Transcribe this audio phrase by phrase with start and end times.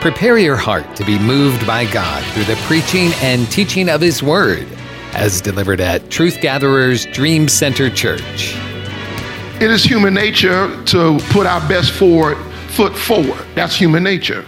[0.00, 4.22] Prepare your heart to be moved by God through the preaching and teaching of His
[4.22, 4.64] Word,
[5.12, 8.54] as delivered at Truth Gatherers Dream Center Church.
[9.60, 12.36] It is human nature to put our best forward,
[12.68, 13.44] foot forward.
[13.56, 14.46] That's human nature.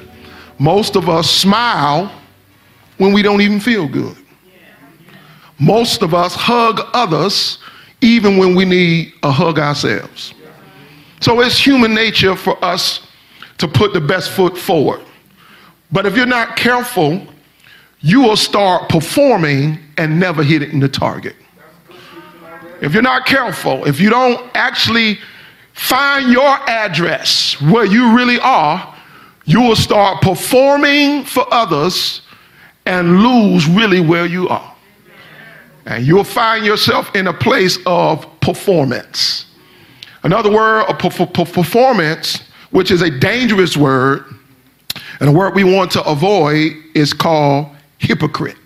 [0.60, 2.12] Most of us smile
[2.98, 4.16] when we don't even feel good.
[5.58, 7.58] Most of us hug others
[8.00, 10.32] even when we need a hug ourselves.
[11.20, 13.00] So it's human nature for us
[13.58, 15.00] to put the best foot forward.
[15.92, 17.26] But if you're not careful,
[18.00, 21.36] you will start performing and never hitting the target.
[22.80, 25.18] If you're not careful, if you don't actually
[25.74, 28.96] find your address where you really are,
[29.44, 32.22] you will start performing for others
[32.86, 34.74] and lose really where you are.
[35.86, 39.46] And you'll find yourself in a place of performance.
[40.22, 44.24] Another word of performance, which is a dangerous word,
[45.20, 47.68] and a word we want to avoid is called
[47.98, 48.56] hypocrite.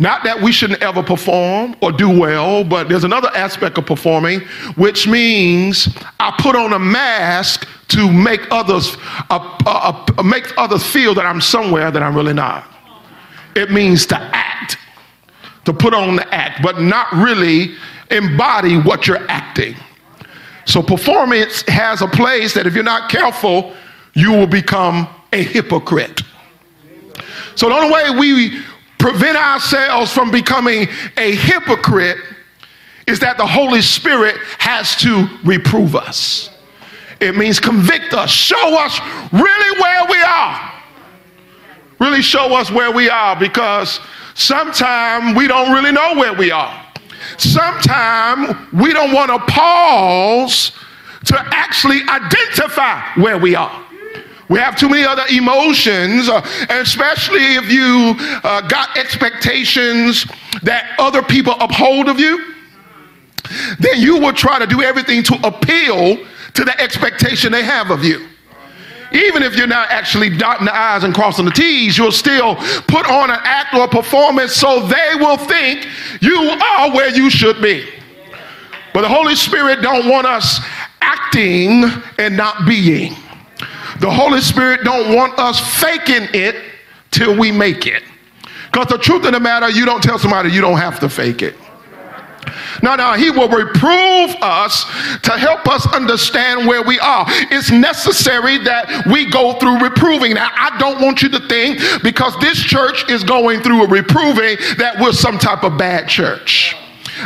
[0.00, 4.40] Not that we shouldn't ever perform or do well, but there's another aspect of performing,
[4.76, 8.96] which means I put on a mask to make others
[9.28, 12.66] uh, uh, uh, make others feel that I'm somewhere that I'm really not.
[13.54, 14.78] It means to act,
[15.66, 17.74] to put on the act, but not really
[18.10, 19.76] embody what you're acting.
[20.64, 23.74] So performance has a place that if you're not careful,
[24.14, 26.22] you will become a hypocrite.
[27.54, 28.62] So the only way we
[28.98, 32.18] prevent ourselves from becoming a hypocrite
[33.06, 36.50] is that the Holy Spirit has to reprove us.
[37.20, 38.98] It means convict us, show us
[39.32, 40.72] really where we are.
[41.98, 44.00] Really show us where we are because
[44.34, 46.86] sometimes we don't really know where we are.
[47.36, 50.72] Sometimes we don't want to pause
[51.26, 53.86] to actually identify where we are.
[54.50, 60.26] We have too many other emotions, uh, especially if you uh, got expectations
[60.64, 62.52] that other people uphold of you.
[63.78, 66.16] Then you will try to do everything to appeal
[66.54, 68.26] to the expectation they have of you.
[69.12, 72.56] Even if you're not actually dotting the I's and crossing the T's, you'll still
[72.88, 75.86] put on an act or performance so they will think
[76.20, 76.36] you
[76.76, 77.88] are where you should be.
[78.92, 80.58] But the Holy Spirit don't want us
[81.00, 81.84] acting
[82.18, 83.14] and not being.
[84.00, 86.56] The Holy Spirit don't want us faking it
[87.10, 88.02] till we make it.
[88.72, 91.42] Because the truth of the matter, you don't tell somebody you don't have to fake
[91.42, 91.54] it.
[92.82, 94.84] No, no, he will reprove us
[95.22, 97.26] to help us understand where we are.
[97.50, 100.34] It's necessary that we go through reproving.
[100.34, 104.56] Now, I don't want you to think because this church is going through a reproving
[104.78, 106.74] that we're some type of bad church.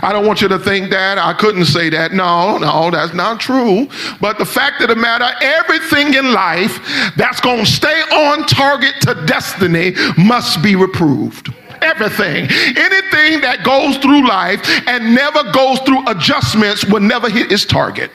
[0.02, 1.18] I don't want you to think that.
[1.18, 2.12] I couldn't say that.
[2.12, 3.88] No, no, that's not true.
[4.20, 6.80] But the fact of the matter, everything in life
[7.16, 12.44] that's going to stay on target to destiny must be reproved everything.
[12.48, 18.10] Anything that goes through life and never goes through adjustments will never hit its target.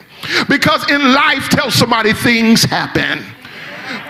[0.48, 3.24] Because in life, tell somebody things happen.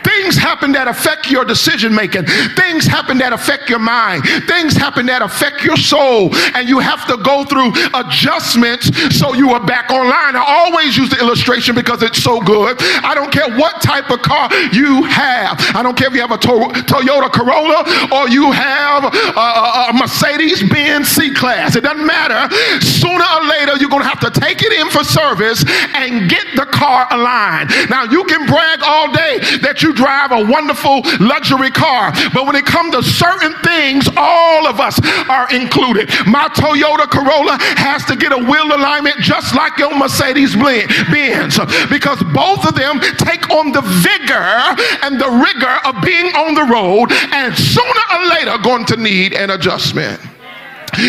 [0.04, 2.24] Things happen that affect your decision making.
[2.56, 4.24] Things happen that affect your mind.
[4.46, 6.34] Things happen that affect your soul.
[6.54, 10.36] And you have to go through adjustments so you are back online.
[10.36, 12.76] I always use the illustration because it's so good.
[13.04, 15.58] I don't care what type of car you have.
[15.74, 19.92] I don't care if you have a to- Toyota Corolla or you have a, a,
[19.92, 21.76] Mercedes Benz C Class.
[21.76, 22.48] It doesn't matter.
[22.84, 26.46] Sooner or later, you're going to have to take it in for service and get
[26.56, 27.70] the car aligned.
[27.90, 32.12] Now, you can brag all day that you you drive a wonderful luxury car.
[32.32, 36.08] But when it comes to certain things, all of us are included.
[36.26, 41.58] My Toyota Corolla has to get a wheel alignment just like your Mercedes Benz
[41.90, 46.64] because both of them take on the vigor and the rigor of being on the
[46.64, 50.20] road and sooner or later going to need an adjustment.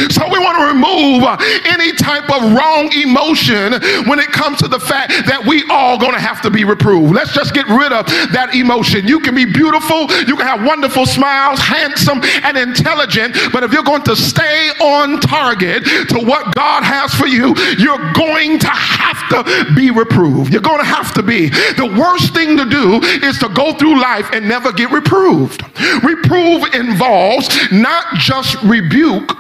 [0.09, 3.74] So we want to remove uh, any type of wrong emotion
[4.08, 7.14] when it comes to the fact that we all going to have to be reproved.
[7.14, 9.08] Let's just get rid of that emotion.
[9.08, 13.84] You can be beautiful, you can have wonderful smiles, handsome and intelligent, but if you're
[13.84, 19.20] going to stay on target to what God has for you, you're going to have
[19.29, 20.53] to be reproved.
[20.53, 21.50] You're going to have to be.
[21.50, 25.64] The worst thing to do is to go through life and never get reproved.
[26.03, 29.32] Reprove involves not just rebuke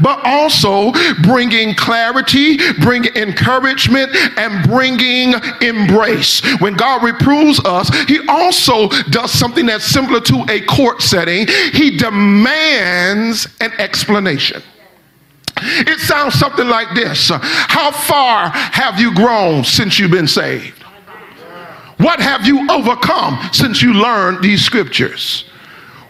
[0.00, 0.92] but also
[1.22, 6.40] bringing clarity, bringing encouragement, and bringing embrace.
[6.60, 11.46] When God reproves us, He also does something that's similar to a court setting.
[11.72, 14.62] He demands an explanation.
[15.62, 20.82] It sounds something like this How far have you grown since you've been saved?
[21.98, 25.44] What have you overcome since you learned these scriptures?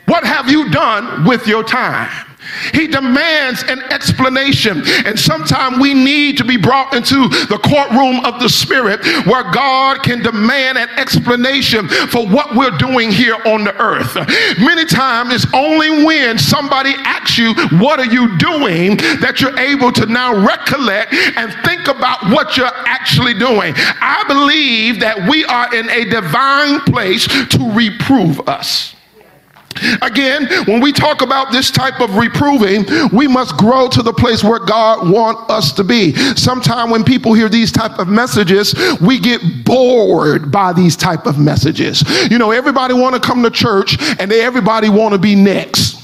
[0.07, 2.30] What have you done with your time?
[2.73, 4.83] He demands an explanation.
[5.05, 10.03] And sometimes we need to be brought into the courtroom of the Spirit where God
[10.03, 14.15] can demand an explanation for what we're doing here on the earth.
[14.59, 18.97] Many times it's only when somebody asks you, What are you doing?
[19.21, 23.75] that you're able to now recollect and think about what you're actually doing.
[23.77, 28.95] I believe that we are in a divine place to reprove us.
[30.03, 34.45] Again, when we talk about this type of reproving, we must grow to the place
[34.45, 36.15] where God wants us to be.
[36.37, 41.39] Sometimes when people hear these type of messages, we get bored by these type of
[41.39, 42.03] messages.
[42.31, 45.99] You know, everybody want to come to church and they, everybody want to be next.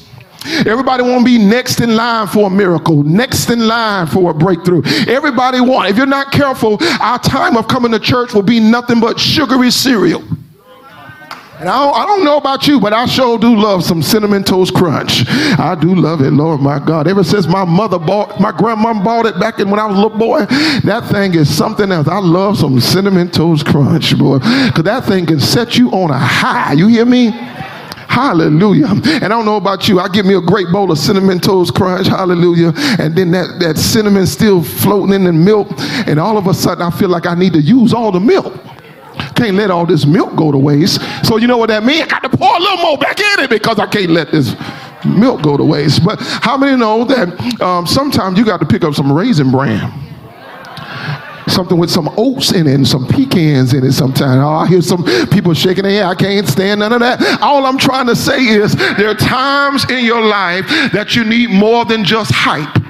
[0.65, 4.35] Everybody want to be next in line for a miracle, next in line for a
[4.35, 4.83] breakthrough.
[5.09, 5.91] Everybody want.
[5.91, 9.73] If you're not careful, our time of coming to church will be nothing but sugary
[9.73, 10.23] cereal.
[11.59, 14.45] And I don't, I don't, know about you, but I sure do love some cinnamon
[14.45, 15.27] toast crunch.
[15.59, 17.09] I do love it, Lord my God.
[17.09, 20.01] Ever since my mother bought, my grandma bought it back in when I was a
[20.03, 20.45] little boy,
[20.85, 22.09] that thing is something else.
[22.09, 26.19] I love some cinnamon toast crunch, boy, because that thing can set you on a
[26.19, 26.75] high.
[26.75, 27.31] You hear me?
[27.31, 28.89] Hallelujah.
[28.89, 29.99] And I don't know about you.
[29.99, 32.07] I give me a great bowl of cinnamon toast crunch.
[32.07, 32.73] Hallelujah.
[32.99, 35.69] And then that, that cinnamon still floating in the milk.
[36.07, 38.55] And all of a sudden I feel like I need to use all the milk.
[39.35, 41.01] Can't let all this milk go to waste.
[41.27, 42.03] So you know what that means?
[42.03, 44.55] I got to pour a little more back in it because I can't let this
[45.05, 46.05] milk go to waste.
[46.05, 49.93] But how many know that um, sometimes you got to pick up some raisin bran?
[51.49, 54.43] Something with some oats in it and some pecans in it sometimes.
[54.43, 56.05] Oh, I hear some people shaking their head.
[56.05, 57.41] I can't stand none of that.
[57.41, 61.51] All I'm trying to say is there are times in your life that you need
[61.51, 62.86] more than just hype.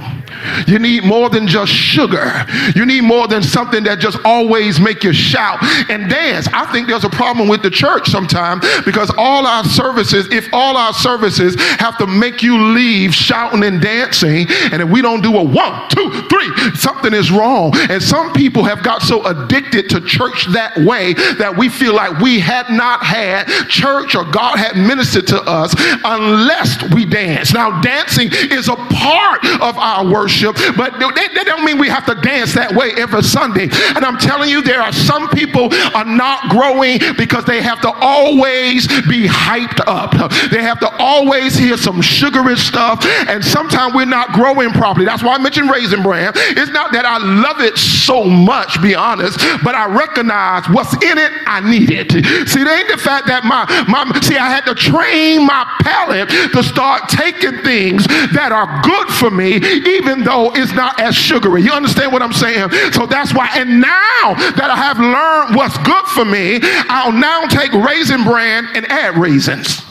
[0.67, 2.45] You need more than just sugar.
[2.75, 5.59] You need more than something that just always make you shout
[5.91, 6.49] and dance.
[6.53, 10.77] I think there's a problem with the church sometimes because all our services, if all
[10.77, 15.37] our services have to make you leave shouting and dancing, and if we don't do
[15.37, 17.73] a one, two, three, something is wrong.
[17.91, 22.19] And some people have got so addicted to church that way that we feel like
[22.21, 27.53] we had not had church or God had ministered to us unless we dance.
[27.53, 31.89] Now, dancing is a part of our worship worship, but that, that don't mean we
[31.89, 33.69] have to dance that way every Sunday.
[33.95, 37.93] And I'm telling you, there are some people are not growing because they have to
[38.01, 40.13] always be hyped up.
[40.51, 45.07] They have to always hear some sugary stuff, and sometimes we're not growing properly.
[45.07, 46.33] That's why I mentioned raisin bran.
[46.35, 51.19] It's not that I love it so much, be honest, but I recognize what's in
[51.19, 51.33] it.
[51.47, 52.13] I need it.
[52.49, 56.29] See, it ain't the fact that my my see I had to train my palate
[56.29, 61.63] to start taking things that are good for me, even though it's not as sugary.
[61.63, 62.71] You understand what I'm saying?
[62.93, 63.49] So that's why.
[63.55, 66.59] And now that I have learned what's good for me,
[66.91, 69.83] I'll now take raisin bran and add raisins.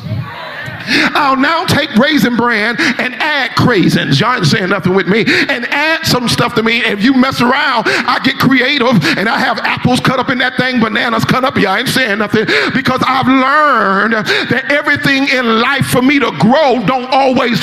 [0.87, 4.19] I'll now take raisin bran and add craisins.
[4.19, 5.21] Y'all ain't saying nothing with me.
[5.25, 6.79] And add some stuff to me.
[6.85, 10.57] If you mess around, I get creative and I have apples cut up in that
[10.57, 11.55] thing, bananas cut up.
[11.57, 12.45] Y'all ain't saying nothing
[12.75, 14.13] because I've learned
[14.51, 17.59] that everything in life for me to grow don't always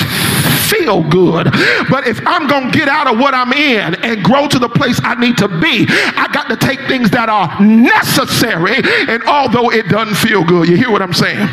[0.63, 1.45] feel good.
[1.89, 4.69] But if I'm going to get out of what I'm in and grow to the
[4.69, 8.81] place I need to be, I got to take things that are necessary.
[9.07, 11.49] And although it doesn't feel good, you hear what I'm saying?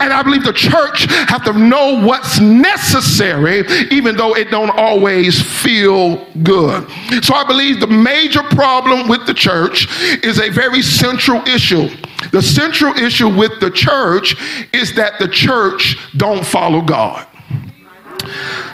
[0.00, 5.40] And I believe the church have to know what's necessary, even though it don't always
[5.40, 6.88] feel good.
[7.22, 9.86] So I believe the major problem with the church
[10.24, 11.88] is a very central issue.
[12.32, 14.34] The central issue with the church
[14.72, 17.26] is that the church don't follow God.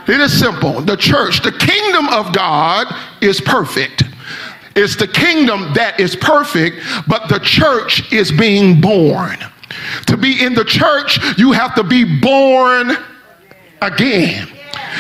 [0.09, 0.81] It is simple.
[0.81, 2.87] The church, the kingdom of God
[3.21, 4.05] is perfect.
[4.75, 9.39] It's the kingdom that is perfect, but the church is being born.
[10.07, 12.93] To be in the church, you have to be born
[13.81, 14.49] again.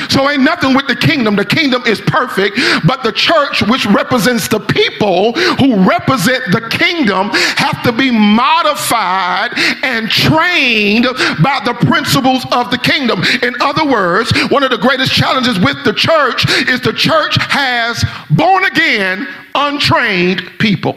[0.08, 1.36] So ain't nothing with the kingdom.
[1.36, 7.30] The kingdom is perfect, but the church, which represents the people who represent the kingdom,
[7.56, 9.50] have to be modified
[9.82, 11.04] and trained
[11.42, 13.22] by the principles of the kingdom.
[13.42, 18.04] In other words, one of the greatest challenges with the church is the church has
[18.30, 20.96] born again, untrained people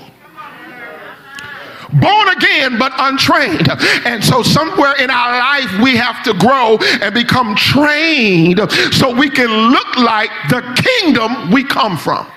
[1.99, 3.67] born again but untrained.
[4.05, 8.59] And so, somewhere in our life, we have to grow and become trained
[8.91, 12.27] so we can look like the kingdom we come from.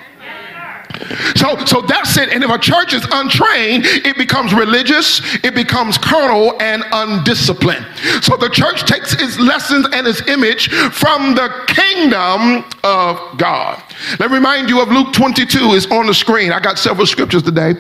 [1.37, 2.31] So, so that's it.
[2.31, 7.87] And if a church is untrained, it becomes religious, it becomes carnal and undisciplined.
[8.23, 13.83] So the church takes its lessons and its image from the kingdom of God.
[14.19, 16.53] Let me remind you of Luke 22 is on the screen.
[16.53, 17.75] I got several scriptures today.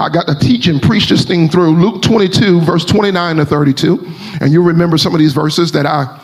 [0.00, 1.76] I got to teach and preach this thing through.
[1.76, 4.06] Luke 22, verse 29 to 32.
[4.40, 6.20] And you remember some of these verses that I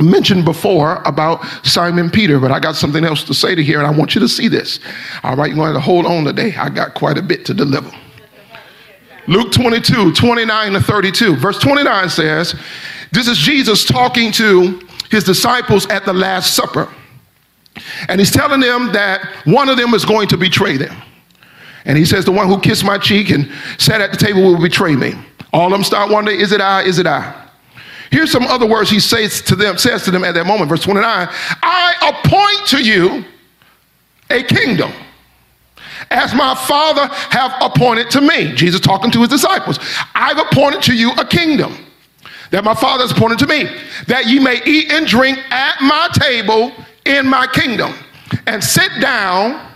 [0.00, 3.86] mentioned before about Simon Peter, but I got something else to say to here, and
[3.86, 4.80] I want you to see this.
[5.22, 6.54] All right, you're going to hold on today.
[6.56, 7.90] I got quite a bit to deliver.
[9.26, 11.36] Luke 22, 29 to 32.
[11.36, 12.54] Verse 29 says,
[13.12, 16.92] This is Jesus talking to his disciples at the Last Supper.
[18.08, 21.00] And he's telling them that one of them is going to betray them.
[21.86, 24.60] And he says, The one who kissed my cheek and sat at the table will
[24.60, 25.14] betray me.
[25.52, 26.82] All of them start wondering, Is it I?
[26.82, 27.43] Is it I?
[28.14, 30.84] Here's some other words he says to them, says to them at that moment, verse
[30.84, 31.02] 29.
[31.64, 33.24] I appoint to you
[34.30, 34.92] a kingdom
[36.12, 38.52] as my father have appointed to me.
[38.52, 39.80] Jesus talking to his disciples.
[40.14, 41.76] I've appointed to you a kingdom
[42.52, 43.64] that my father has appointed to me,
[44.06, 46.70] that ye may eat and drink at my table
[47.06, 47.94] in my kingdom,
[48.46, 49.73] and sit down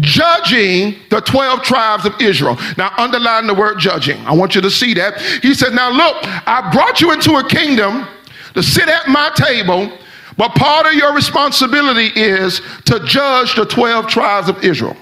[0.00, 2.56] judging the 12 tribes of Israel.
[2.76, 4.18] Now, underline the word judging.
[4.26, 5.20] I want you to see that.
[5.42, 8.06] He said, Now look, I brought you into a kingdom
[8.54, 9.96] to sit at my table,
[10.36, 14.96] but part of your responsibility is to judge the 12 tribes of Israel.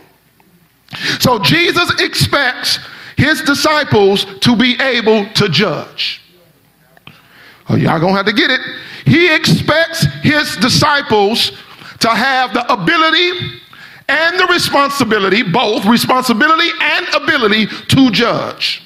[1.20, 2.78] So Jesus expects
[3.16, 6.20] his disciples to be able to judge.
[7.68, 8.60] Oh, y'all gonna have to get it.
[9.06, 11.52] He expects his disciples
[12.00, 13.61] to have the ability
[14.12, 18.82] and the responsibility, both responsibility and ability to judge.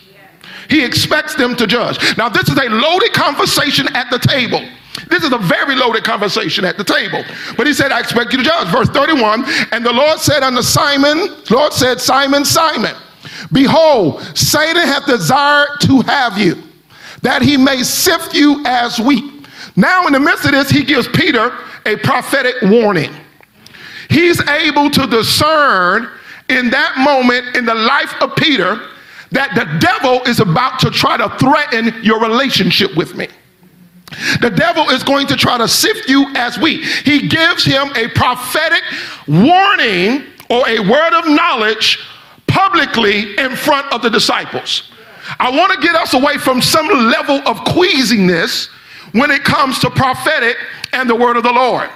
[0.68, 1.98] He expects them to judge.
[2.16, 4.62] Now, this is a loaded conversation at the table.
[5.08, 7.22] This is a very loaded conversation at the table.
[7.56, 8.68] But he said, I expect you to judge.
[8.68, 12.94] Verse 31 And the Lord said unto Simon, Lord said, Simon, Simon,
[13.52, 16.62] behold, Satan hath desired to have you,
[17.22, 19.24] that he may sift you as wheat.
[19.76, 21.52] Now, in the midst of this, he gives Peter
[21.84, 23.12] a prophetic warning.
[24.08, 26.08] He's able to discern
[26.48, 28.80] in that moment in the life of Peter
[29.32, 33.28] that the devil is about to try to threaten your relationship with me.
[34.40, 36.84] The devil is going to try to sift you as wheat.
[36.84, 38.82] He gives him a prophetic
[39.26, 41.98] warning or a word of knowledge
[42.46, 44.92] publicly in front of the disciples.
[45.40, 48.68] I want to get us away from some level of queasiness
[49.12, 50.56] when it comes to prophetic
[50.92, 51.90] and the word of the Lord.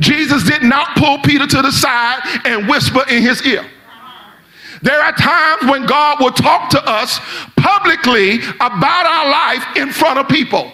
[0.00, 3.64] Jesus did not pull Peter to the side and whisper in his ear.
[4.82, 7.18] There are times when God will talk to us
[7.56, 10.70] publicly about our life in front of people.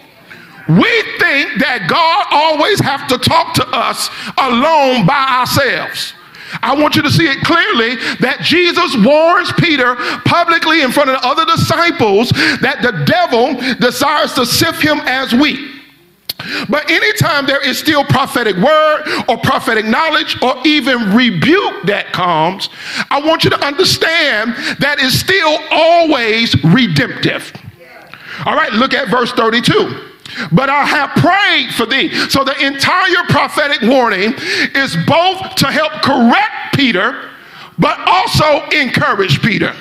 [0.69, 6.15] We think that God always have to talk to us alone by ourselves.
[6.63, 11.21] I want you to see it clearly that Jesus warns Peter publicly in front of
[11.21, 15.82] the other disciples that the devil desires to sift him as wheat.
[16.69, 22.69] But anytime there is still prophetic word or prophetic knowledge or even rebuke that comes,
[23.11, 27.53] I want you to understand that is still always redemptive.
[28.45, 30.09] All right, look at verse 32.
[30.51, 32.13] But I have prayed for thee.
[32.31, 34.35] So the entire prophetic warning
[34.75, 37.31] is both to help correct Peter,
[37.79, 39.75] but also encourage Peter.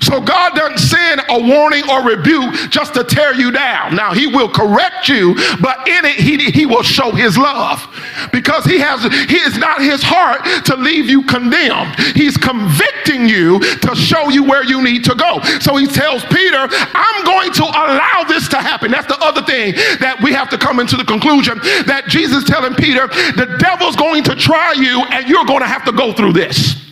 [0.00, 3.94] So God doesn't send a warning or rebuke just to tear you down.
[3.96, 7.86] Now he will correct you, but in it he, he will show his love
[8.32, 11.94] because he has he is not his heart to leave you condemned.
[12.14, 15.40] He's convicting you to show you where you need to go.
[15.60, 18.90] So he tells Peter, I'm going to allow this to happen.
[18.90, 22.74] That's the other thing that we have to come into the conclusion that Jesus telling
[22.74, 26.32] Peter, the devil's going to try you and you're going to have to go through
[26.32, 26.89] this.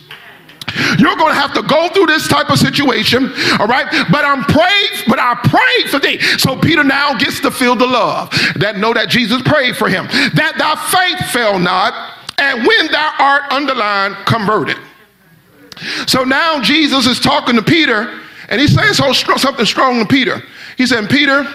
[0.97, 3.87] You're going to have to go through this type of situation, all right?
[4.11, 6.19] But I'm praying, but I prayed for thee.
[6.37, 10.05] So Peter now gets to feel the love that know that Jesus prayed for him,
[10.35, 11.93] that thy faith fell not,
[12.37, 14.77] and when thou art underlined, converted.
[16.07, 20.41] So now Jesus is talking to Peter, and he's saying so something strong to Peter.
[20.77, 21.45] He said, Peter,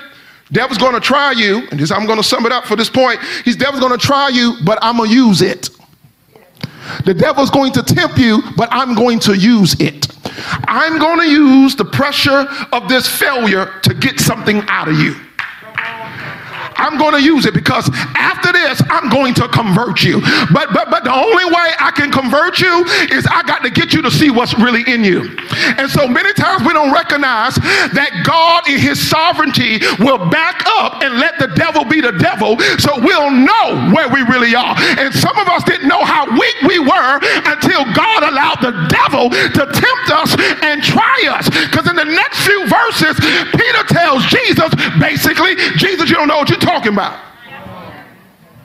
[0.53, 2.89] devil's going to try you, and this, I'm going to sum it up for this
[2.89, 3.21] point.
[3.45, 5.71] He's devil's going to try you, but I'm going to use it.
[7.05, 10.09] The devil's going to tempt you, but I'm going to use it.
[10.67, 15.17] I'm going to use the pressure of this failure to get something out of you.
[16.77, 20.21] I'm going to use it because after this, I'm going to convert you.
[20.53, 23.93] But, but, but the only way I can convert you is I got to get
[23.93, 25.37] you to see what's really in you.
[25.79, 27.55] And so many times we don't recognize
[27.95, 32.59] that God in his sovereignty will back up and let the devil be the devil
[32.79, 34.75] so we'll know where we really are.
[34.99, 37.15] And some of us didn't know how weak we were
[37.49, 40.31] until God allowed the devil to tempt us
[40.63, 41.49] and try us.
[41.49, 43.17] Because in the next few verses,
[43.55, 47.21] Peter tells Jesus, basically, Jesus, you don't know what you're talking about.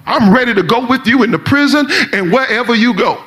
[0.06, 3.24] I'm ready to go with you in the prison and wherever you go.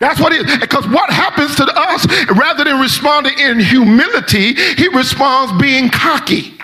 [0.00, 0.58] That's what it is.
[0.58, 6.54] Because what happens to us, rather than responding in humility, he responds being cocky.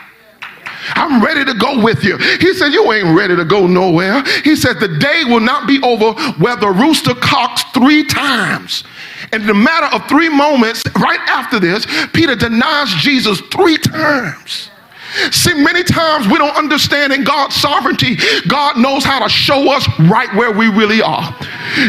[0.95, 2.17] I'm ready to go with you.
[2.17, 4.23] He said, You ain't ready to go nowhere.
[4.45, 8.85] He said, The day will not be over where the rooster cocks three times.
[9.33, 14.70] And in the matter of three moments, right after this, Peter denies Jesus three times.
[15.31, 18.17] See, many times we don't understand in God's sovereignty,
[18.49, 21.37] God knows how to show us right where we really are.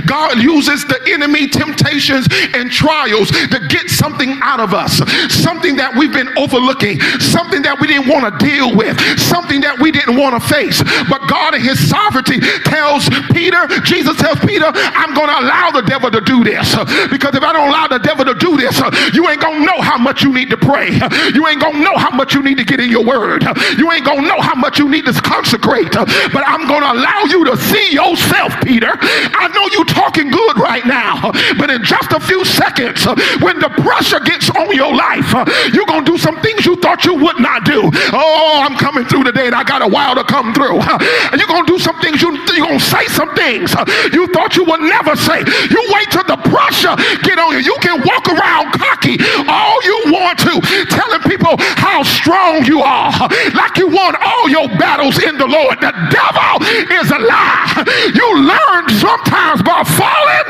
[0.05, 4.97] God uses the enemy temptations and trials to get something out of us,
[5.33, 9.79] something that we've been overlooking, something that we didn't want to deal with, something that
[9.79, 10.81] we didn't want to face.
[11.09, 15.83] But God, in His sovereignty, tells Peter, Jesus tells Peter, I'm going to allow the
[15.83, 16.75] devil to do this
[17.09, 18.79] because if I don't allow the devil to do this,
[19.13, 20.91] you ain't going to know how much you need to pray.
[21.33, 23.43] You ain't going to know how much you need to get in your word.
[23.77, 25.91] You ain't going to know how much you need to consecrate.
[25.91, 28.91] But I'm going to allow you to see yourself, Peter.
[28.99, 33.05] I know you talking good right now, but in just a few seconds,
[33.41, 35.31] when the pressure gets on your life,
[35.73, 37.89] you're going to do some things you thought you would not do.
[38.13, 40.79] Oh, I'm coming through today and I got a while to come through.
[41.37, 43.73] You're going to do some things, you, you're going to say some things
[44.13, 45.39] you thought you would never say.
[45.39, 47.59] You wait till the pressure get on you.
[47.59, 50.53] You can walk around cocky all you want to,
[50.89, 53.11] telling people how strong you are,
[53.53, 55.79] like you won all your battles in the Lord.
[55.81, 56.53] The devil
[56.99, 57.83] is a lie.
[58.13, 60.47] You learn sometimes by falling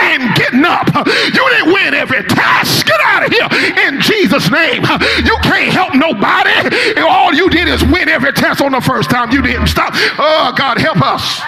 [0.00, 0.88] and getting up.
[1.06, 2.86] You didn't win every task.
[2.86, 3.48] Get out of here
[3.86, 4.82] in Jesus' name.
[5.24, 7.00] You can't help nobody.
[7.00, 9.30] All you did is win every test on the first time.
[9.30, 9.92] You didn't stop.
[10.18, 11.40] Oh, God, help us.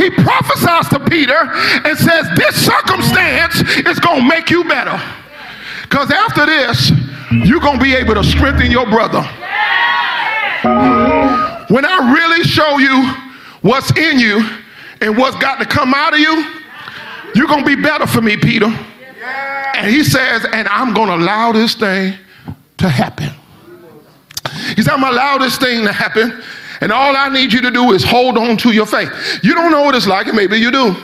[0.00, 1.38] He prophesies to Peter
[1.84, 5.00] and says, This circumstance is going to make you better.
[5.82, 6.90] Because after this,
[7.30, 9.22] you're going to be able to strengthen your brother.
[11.68, 13.12] When I really show you
[13.62, 14.48] what's in you
[15.00, 16.44] and what's got to come out of you,
[17.34, 18.66] you're going to be better for me, Peter.
[18.66, 22.14] And he says, and I'm going to allow this thing
[22.78, 23.30] to happen.
[24.74, 26.42] He said, I'm going to allow this thing to happen.
[26.80, 29.10] And all I need you to do is hold on to your faith.
[29.42, 30.94] You don't know what it's like, and maybe you do.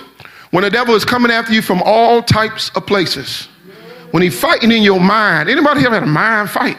[0.51, 3.49] When the devil is coming after you from all types of places.
[4.11, 5.49] When he's fighting in your mind.
[5.49, 6.79] Anybody ever had a mind fight?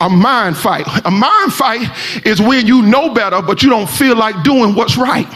[0.00, 0.86] A mind fight.
[1.04, 4.96] A mind fight is when you know better, but you don't feel like doing what's
[4.96, 5.28] right.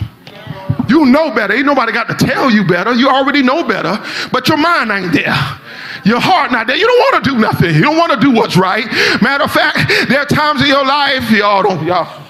[0.89, 1.55] You know better.
[1.55, 2.93] Ain't nobody got to tell you better.
[2.93, 3.99] You already know better,
[4.33, 5.35] but your mind ain't there.
[6.05, 6.77] Your heart not there.
[6.77, 7.75] You don't want to do nothing.
[7.75, 8.85] You don't want to do what's right.
[9.23, 12.21] Matter of fact, there are times in your life, y'all don't, y'all.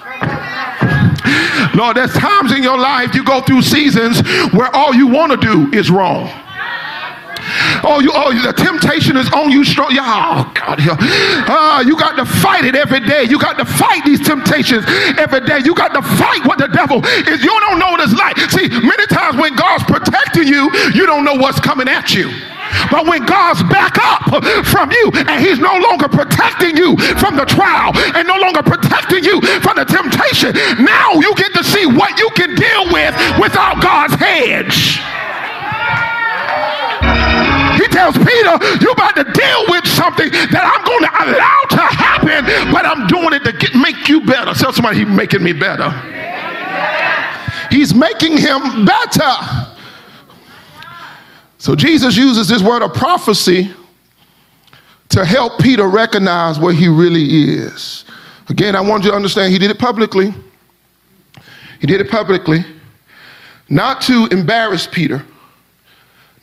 [1.75, 4.21] Lord, there's times in your life you go through seasons
[4.53, 6.29] where all you want to do is wrong.
[7.85, 9.93] Oh, you, oh, the temptation is on you strong.
[9.93, 10.81] Yeah, oh, God.
[10.81, 10.97] Yeah.
[10.97, 13.23] Uh, you got to fight it every day.
[13.29, 14.83] You got to fight these temptations
[15.21, 15.61] every day.
[15.63, 17.43] You got to fight what the devil is.
[17.43, 18.37] You don't know what it's like.
[18.49, 22.33] See, many times when God's protecting you, you don't know what's coming at you.
[22.89, 27.45] But when God's back up from you and he's no longer protecting you from the
[27.45, 32.17] trial and no longer protecting you from the temptation, now you get to see what
[32.17, 34.99] you can deal with without God's hedge.
[37.95, 42.73] Tells Peter, you're about to deal with something that I'm going to allow to happen,
[42.73, 44.53] but I'm doing it to get, make you better.
[44.53, 45.89] Tell somebody he's making me better.
[47.71, 49.31] He's making him better.
[51.57, 53.71] So Jesus uses this word of prophecy
[55.07, 58.03] to help Peter recognize where he really is.
[58.49, 60.33] Again, I want you to understand he did it publicly.
[61.79, 62.65] He did it publicly,
[63.69, 65.25] not to embarrass Peter,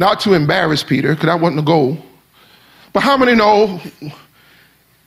[0.03, 1.97] not to embarrass Peter, because that wasn't the goal.
[2.93, 3.81] But how many know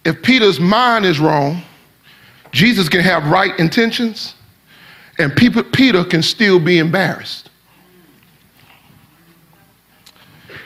[0.05, 1.61] if Peter's mind is wrong,
[2.53, 4.35] Jesus can have right intentions,
[5.19, 7.49] and Peter can still be embarrassed?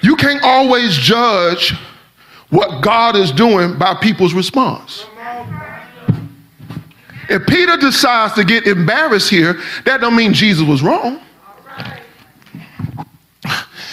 [0.02, 1.74] You can't always judge
[2.52, 5.06] what God is doing by people's response.
[7.28, 11.20] If Peter decides to get embarrassed here, that don't mean Jesus was wrong.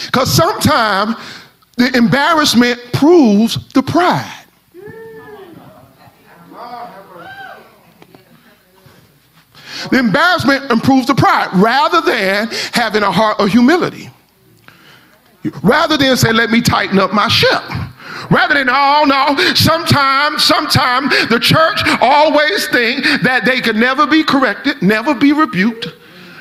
[0.05, 1.17] Because sometimes
[1.77, 4.45] the embarrassment proves the pride.
[9.91, 14.11] The embarrassment improves the pride rather than having a heart of humility.
[15.63, 17.63] Rather than say, let me tighten up my ship.
[18.31, 24.25] Rather than, oh no, sometimes, sometimes the church always think that they could never be
[24.25, 25.89] corrected, never be rebuked,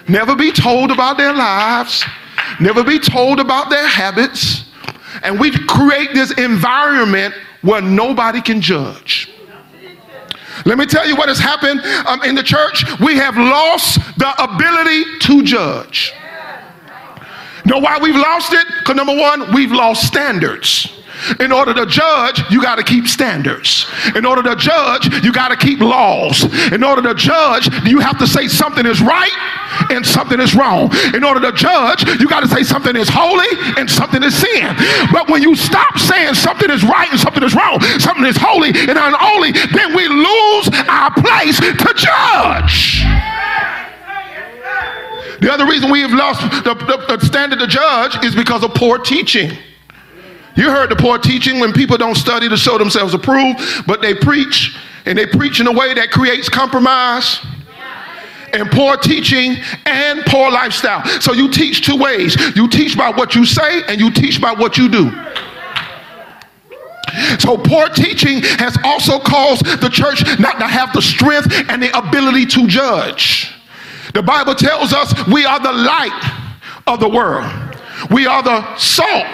[0.07, 2.03] never be told about their lives
[2.59, 4.65] never be told about their habits.
[5.23, 9.31] And we create this environment where nobody can judge.
[10.65, 12.85] Let me tell you what has happened um, in the church.
[12.99, 16.13] We have lost the ability to judge.
[17.65, 18.65] Know why we've lost it?
[18.79, 20.94] Because number one, we've lost standards.
[21.39, 23.85] In order to judge, you got to keep standards.
[24.15, 26.43] In order to judge, you got to keep laws.
[26.71, 29.31] In order to judge, you have to say something is right
[29.91, 30.93] and something is wrong.
[31.13, 34.75] In order to judge, you got to say something is holy and something is sin.
[35.11, 38.69] But when you stop saying something is right and something is wrong, something is holy
[38.69, 43.03] and unholy, then we lose our place to judge.
[45.41, 48.73] The other reason we have lost the, the, the standard to judge is because of
[48.73, 49.57] poor teaching.
[50.55, 54.13] You heard the poor teaching when people don't study to show themselves approved, but they
[54.13, 57.39] preach, and they preach in a way that creates compromise
[58.53, 61.05] and poor teaching and poor lifestyle.
[61.19, 64.53] So you teach two ways you teach by what you say, and you teach by
[64.53, 65.11] what you do.
[67.39, 71.97] So poor teaching has also caused the church not to have the strength and the
[71.97, 73.53] ability to judge.
[74.13, 76.51] The Bible tells us we are the light
[76.87, 77.51] of the world.
[78.11, 79.27] We are the salt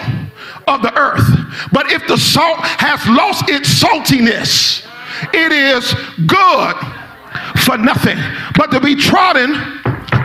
[0.66, 1.26] of the earth.
[1.72, 4.86] But if the salt has lost its saltiness,
[5.32, 5.94] it is
[6.26, 6.74] good
[7.64, 8.18] for nothing
[8.56, 9.54] but to be trodden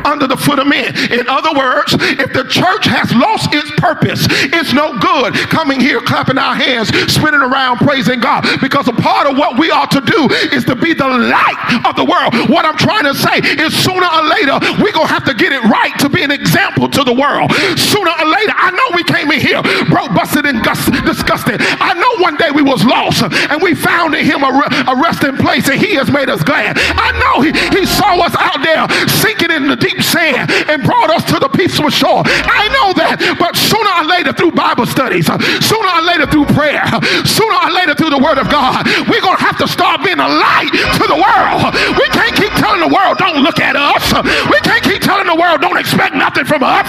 [0.06, 0.96] under the foot of men.
[1.12, 6.02] In other words, if the church has lost its purpose, it's no good coming here
[6.02, 10.02] clapping our hands, spinning around praising God because a part of what we ought to
[10.02, 12.34] do is to be the light of the world.
[12.50, 15.52] What I'm trying to say is sooner or later we're going to have to get
[15.52, 17.52] it right to be an example to the world.
[17.78, 20.62] Sooner or later, I know we came in here broke, busted, and
[21.06, 21.62] disgusted.
[21.62, 24.52] I know one day we was lost and we found in him a,
[24.88, 26.78] a resting place and he has made us glad.
[26.80, 31.10] I know he, he saw us out there sinking in the deep sand and brought
[31.10, 32.24] us to the peaceful shore.
[32.28, 35.32] I know that, but sooner or later through Bible studies,
[35.64, 36.84] sooner or later through prayer,
[37.24, 40.20] sooner or later through the Word of God, we're going to have to start being
[40.20, 41.72] a light to the world.
[41.96, 44.04] We can't keep telling the world, don't look at us.
[44.52, 46.88] We can't keep telling the world, don't expect nothing from us.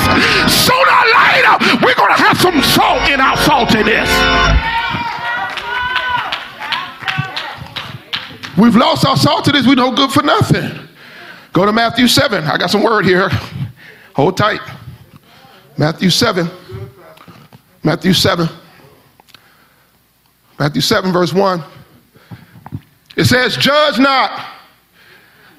[0.50, 1.54] Sooner or later,
[1.86, 4.10] we're going to have some salt in our saltiness.
[8.58, 9.68] We've lost our saltiness.
[9.68, 10.87] We're no good for nothing.
[11.52, 12.44] Go to Matthew 7.
[12.44, 13.30] I got some word here.
[14.14, 14.60] Hold tight.
[15.76, 16.48] Matthew 7.
[17.82, 18.48] Matthew 7.
[20.58, 21.62] Matthew 7, verse 1.
[23.16, 24.44] It says, Judge not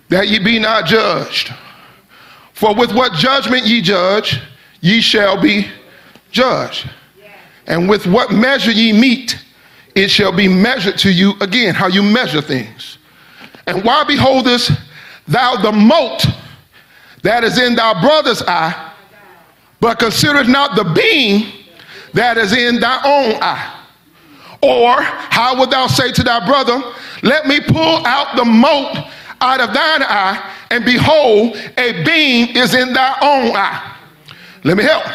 [0.09, 1.53] that ye be not judged.
[2.53, 4.41] For with what judgment ye judge,
[4.81, 5.67] ye shall be
[6.31, 6.89] judged.
[7.67, 9.37] And with what measure ye meet,
[9.95, 12.97] it shall be measured to you again, how you measure things.
[13.67, 14.71] And why beholdest
[15.29, 16.25] thou the mote
[17.21, 18.93] that is in thy brother's eye,
[19.79, 21.51] but consider not the beam
[22.13, 23.75] that is in thy own eye.
[24.61, 26.81] Or how would thou say to thy brother,
[27.23, 28.97] Let me pull out the mote
[29.41, 33.97] out of thine eye, and behold, a beam is in thy own eye?
[34.63, 35.05] Let me help.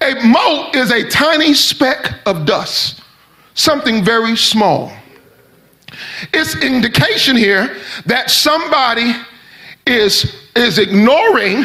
[0.00, 3.00] A mote is a tiny speck of dust,
[3.54, 4.92] something very small.
[6.32, 9.14] It's indication here that somebody
[9.86, 11.64] is, is ignoring,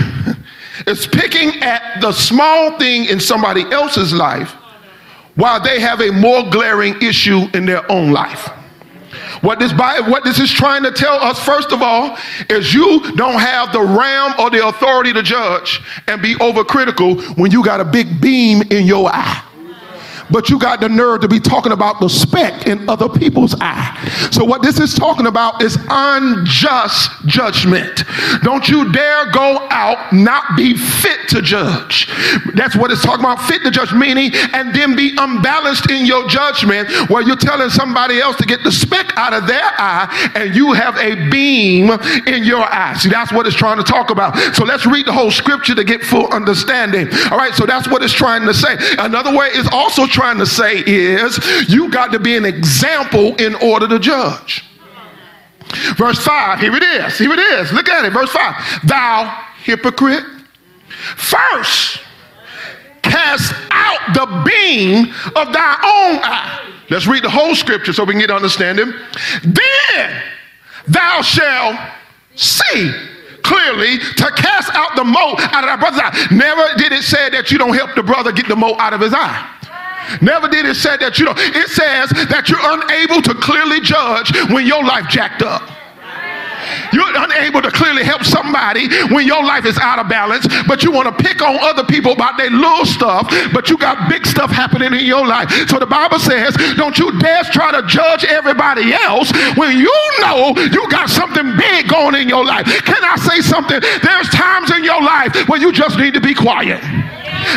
[0.88, 4.52] is picking at the small thing in somebody else's life
[5.36, 8.50] while they have a more glaring issue in their own life.
[9.42, 12.18] What this, what this is trying to tell us, first of all,
[12.50, 17.52] is you don't have the ram or the authority to judge and be overcritical when
[17.52, 19.49] you got a big beam in your eye
[20.32, 24.30] but you got the nerve to be talking about the speck in other people's eye.
[24.32, 28.04] So, what this is talking about is unjust judgment.
[28.44, 32.08] Don't you dare go out not be fit to judge.
[32.56, 36.28] That's what it's talking about fit to judge, meaning, and then be unbalanced in your
[36.28, 40.56] judgment where you're telling somebody else to get the speck out of their eye and
[40.56, 41.90] you have a beam
[42.28, 42.96] in your eye.
[42.98, 44.38] See, that's what it's trying to talk about.
[44.56, 47.08] So, let's read the whole scripture to get full understanding.
[47.32, 48.78] All right, so that's what it's trying to say.
[48.98, 53.56] Another way is also trying to say is you got to be an example in
[53.56, 54.66] order to judge.
[55.98, 57.18] Verse 5, here it is.
[57.18, 57.72] Here it is.
[57.72, 58.12] Look at it.
[58.12, 58.88] Verse 5.
[58.88, 60.24] Thou hypocrite,
[61.16, 62.00] first
[63.02, 65.06] cast out the beam
[65.36, 66.74] of thy own eye.
[66.90, 68.94] Let's read the whole scripture so we can get understanding.
[69.44, 70.24] Then
[70.88, 71.78] thou shalt
[72.36, 72.92] see
[73.44, 76.28] clearly to cast out the mote out of thy brother's eye.
[76.32, 79.02] Never did it say that you don't help the brother get the mote out of
[79.02, 79.59] his eye.
[80.22, 81.40] Never did it say that you don't.
[81.40, 85.64] It says that you're unable to clearly judge when your life jacked up.
[86.94, 90.92] You're unable to clearly help somebody when your life is out of balance, but you
[90.92, 94.52] want to pick on other people about their little stuff, but you got big stuff
[94.52, 95.50] happening in your life.
[95.70, 100.54] So the Bible says, don't you dare try to judge everybody else when you know
[100.58, 102.66] you got something big going in your life.
[102.84, 103.80] Can I say something?
[104.04, 106.82] There's times in your life where you just need to be quiet.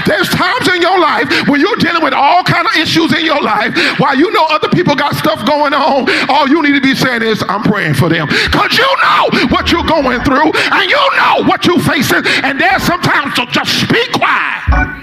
[0.07, 3.40] There's times in your life when you're dealing with all kind of issues in your
[3.40, 6.09] life while you know other people got stuff going on.
[6.28, 8.26] All you need to be saying is, I'm praying for them.
[8.26, 12.22] Because you know what you're going through and you know what you're facing.
[12.42, 15.02] And there's sometimes so just speak quiet.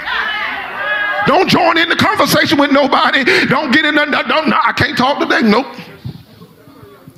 [1.27, 3.23] Don't join in the conversation with nobody.
[3.45, 5.41] Don't get in the, don't, no, I can't talk today.
[5.43, 5.67] Nope.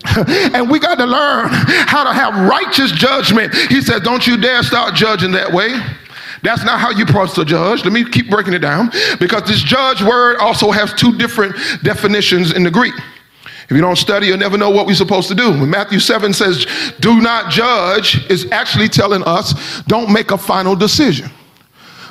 [0.53, 3.53] and we got to learn how to have righteous judgment.
[3.69, 5.79] He said, Don't you dare start judging that way.
[6.43, 7.83] That's not how you approach the judge.
[7.83, 12.51] Let me keep breaking it down because this judge word also has two different definitions
[12.53, 12.93] in the Greek.
[13.71, 15.49] If you don't study, you'll never know what we're supposed to do.
[15.51, 16.65] When Matthew 7 says,
[16.99, 21.29] do not judge, is actually telling us, don't make a final decision.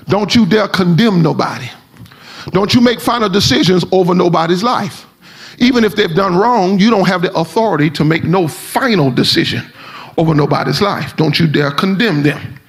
[0.06, 1.68] Don't you dare condemn nobody.
[2.50, 5.06] Don't you make final decisions over nobody's life.
[5.58, 9.70] Even if they've done wrong, you don't have the authority to make no final decision
[10.16, 11.14] over nobody's life.
[11.16, 12.59] Don't you dare condemn them.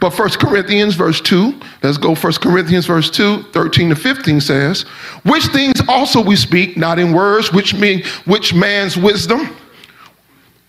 [0.00, 4.82] But 1 Corinthians verse 2, let's go 1 Corinthians verse 2, 13 to 15 says,
[5.24, 9.56] which things also we speak, not in words, which mean which man's wisdom,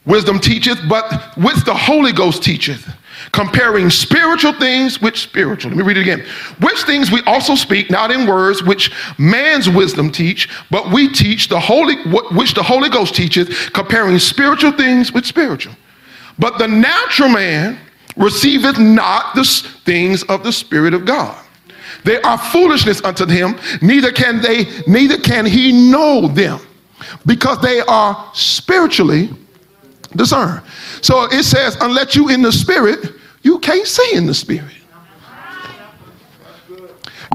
[0.05, 2.89] wisdom teacheth, but which the Holy Ghost teacheth,
[3.31, 5.71] comparing spiritual things with spiritual.
[5.71, 6.25] Let me read it again.
[6.61, 11.49] Which things we also speak, not in words, which man's wisdom teach, but we teach
[11.49, 11.95] the Holy,
[12.31, 15.75] which the Holy Ghost teacheth, comparing spiritual things with spiritual.
[16.39, 17.77] But the natural man
[18.19, 19.43] receiveth not the
[19.85, 21.43] things of the Spirit of God.
[22.03, 26.59] They are foolishness unto him, neither can they, neither can he know them,
[27.25, 29.29] because they are spiritually
[30.15, 30.61] discerned.
[31.01, 34.75] So it says, unless you in the spirit, you can't see in the spirit.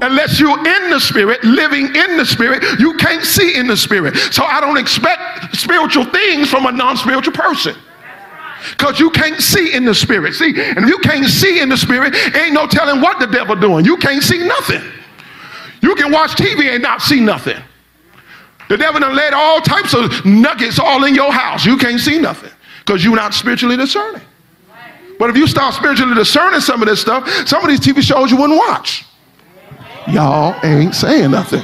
[0.01, 4.17] Unless you're in the spirit, living in the spirit, you can't see in the spirit.
[4.17, 7.75] So I don't expect spiritual things from a non-spiritual person
[8.71, 10.33] because you can't see in the spirit.
[10.33, 13.55] See, and if you can't see in the spirit, ain't no telling what the devil
[13.55, 13.85] doing.
[13.85, 14.81] You can't see nothing.
[15.81, 17.57] You can watch TV and not see nothing.
[18.69, 21.65] The devil done laid all types of nuggets all in your house.
[21.65, 24.21] You can't see nothing because you're not spiritually discerning.
[25.19, 28.31] But if you start spiritually discerning some of this stuff, some of these TV shows
[28.31, 29.05] you wouldn't watch.
[30.07, 31.63] Y'all ain't saying nothing.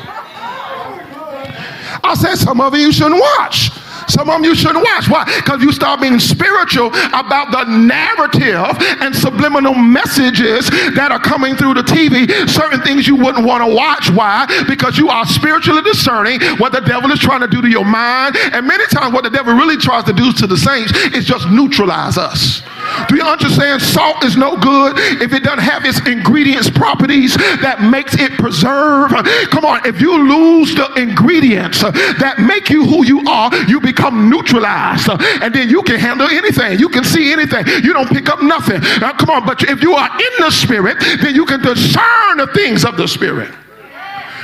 [2.03, 3.71] I said some of you shouldn't watch.
[4.12, 5.08] Some of them you shouldn't watch.
[5.10, 5.24] Why?
[5.39, 10.69] Because you start being spiritual about the narrative and subliminal messages
[11.00, 12.28] that are coming through the TV.
[12.50, 14.12] Certain things you wouldn't want to watch.
[14.12, 14.45] Why?
[14.67, 18.36] Because you are spiritually discerning what the devil is trying to do to your mind.
[18.52, 21.50] And many times, what the devil really tries to do to the saints is just
[21.50, 22.62] neutralize us.
[23.08, 23.82] Do you understand?
[23.82, 29.12] Salt is no good if it doesn't have its ingredients properties that makes it preserve.
[29.49, 34.30] Come on, if you lose the ingredients that make you who you are, you become
[34.30, 35.10] neutralized.
[35.41, 36.80] And then you can handle anything.
[36.80, 37.65] You can see anything.
[37.84, 38.82] You don't pick up nothing.
[38.99, 42.47] Now, come on, but if you are in the spirit, then you can discern the
[42.54, 43.54] things of the spirit.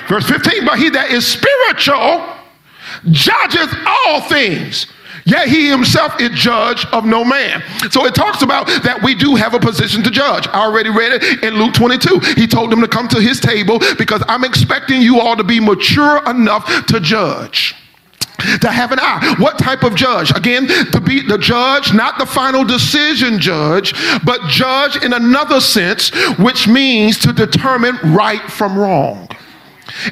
[0.07, 2.33] Verse 15, but he that is spiritual
[3.11, 4.87] judges all things
[5.27, 7.61] Yet he himself is judge of no man.
[7.91, 10.47] So it talks about that we do have a position to judge.
[10.47, 12.19] I already read it in Luke 22.
[12.37, 15.59] He told them to come to his table because I'm expecting you all to be
[15.59, 17.75] mature enough to judge
[18.61, 19.35] to have an eye.
[19.39, 20.31] What type of judge?
[20.31, 26.09] Again, to be the judge, not the final decision judge, but judge in another sense,
[26.37, 29.27] which means to determine right from wrong.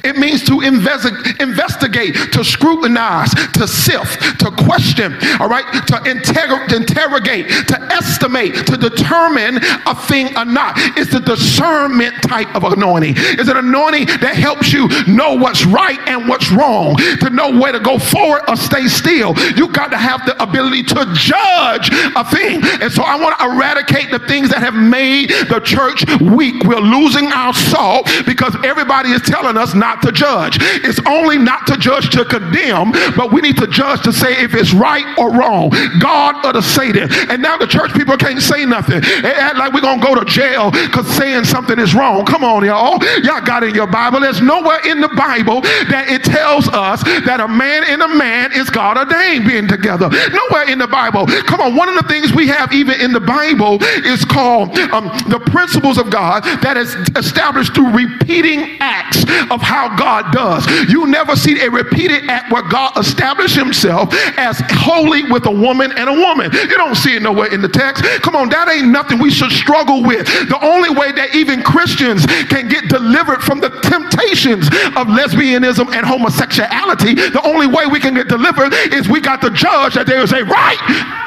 [0.04, 6.66] It means to investi- investigate, to scrutinize, to sift, to question, all right, to inter-
[6.76, 10.74] interrogate, to estimate, to determine a thing or not.
[10.98, 13.16] It's the discernment type of anointing.
[13.18, 17.72] It's an anointing that helps you know what's right and what's wrong, to know where
[17.72, 19.36] to go forward or stay still.
[19.56, 22.62] You got to have the ability to judge a thing.
[22.82, 26.64] And so I want to eradicate the things that have made the church weak.
[26.64, 30.58] We're losing our salt because everybody is telling us not to judge.
[30.62, 34.54] It's only not to judge to condemn, but we need to judge to say if
[34.54, 35.72] it's right or wrong.
[36.00, 37.10] God or the Satan.
[37.30, 39.02] And now the church people can't say nothing.
[39.02, 42.26] They act like we're going to go to jail because saying something is wrong.
[42.26, 43.04] Come on, y'all.
[43.24, 44.20] Y'all got in your Bible.
[44.20, 48.52] There's nowhere in the Bible that it tells us that a man and a man
[48.54, 50.10] is God ordained being together.
[50.10, 51.26] Nowhere in the Bible.
[51.28, 55.08] Come on, one of the things we have even in the Bible is called um,
[55.30, 60.66] the principles of God that is established through repeating acts of how God does.
[60.90, 65.92] You never see a repeated act where God established himself as holy with a woman
[65.98, 66.54] and a woman.
[66.54, 68.04] You don't see it nowhere in the text.
[68.22, 70.28] Come on, that ain't nothing we should struggle with.
[70.48, 76.06] The only way that even Christians can get delivered from the temptations of lesbianism and
[76.06, 80.22] homosexuality, the only way we can get delivered is we got to judge that there
[80.22, 81.26] is a right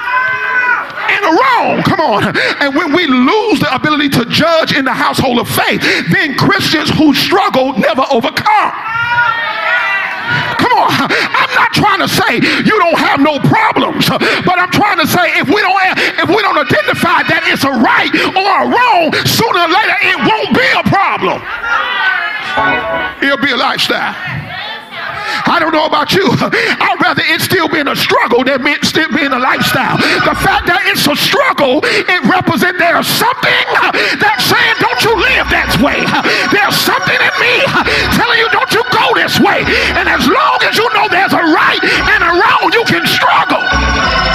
[1.08, 1.82] and a wrong.
[1.82, 2.36] Come on.
[2.60, 5.80] And when we lose the ability to judge in the household of faith,
[6.12, 8.72] then Christians who struggle never overcome.
[10.58, 10.90] Come on.
[11.08, 15.38] I'm not trying to say you don't have no problems, but I'm trying to say
[15.40, 15.78] if we don't
[16.20, 20.18] if we don't identify that it's a right or a wrong, sooner or later it
[20.20, 21.40] won't be a problem.
[23.22, 24.47] It'll be a lifestyle.
[25.46, 26.26] I don't know about you.
[26.30, 29.98] I'd rather it still being a struggle than it still being a lifestyle.
[29.98, 33.64] The fact that it's a struggle, it represents there's something
[34.22, 35.98] that's saying, don't you live that way.
[36.54, 37.54] There's something in me
[38.14, 39.66] telling you, don't you go this way.
[39.98, 44.27] And as long as you know there's a right and a wrong, you can struggle.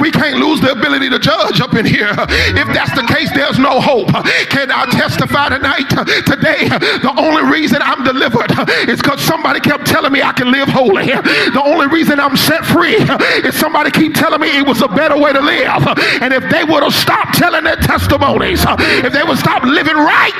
[0.00, 2.10] We can't lose the ability to judge up in here.
[2.10, 4.08] If that's the case, there's no hope.
[4.48, 5.88] Can I testify tonight?
[6.26, 6.68] Today,
[7.02, 8.50] the only reason I'm delivered
[8.88, 11.06] is because somebody kept telling me I can live holy.
[11.06, 12.96] The only reason I'm set free
[13.44, 15.86] is somebody keep telling me it was a better way to live.
[16.22, 20.32] And if they would have stopped telling their testimonies, if they would stop living right,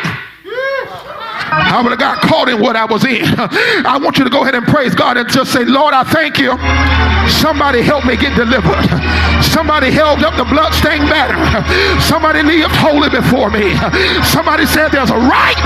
[1.51, 3.25] I would have got caught in what I was in.
[3.87, 6.39] I want you to go ahead and praise God and just say, Lord, I thank
[6.39, 6.57] you.
[7.29, 8.87] Somebody help me get delivered.
[9.43, 11.39] Somebody held up the bloodstained banner.
[12.01, 13.75] Somebody lived holy before me.
[14.25, 15.59] Somebody said there's a right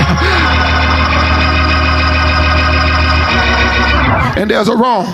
[4.37, 5.05] and there's a wrong.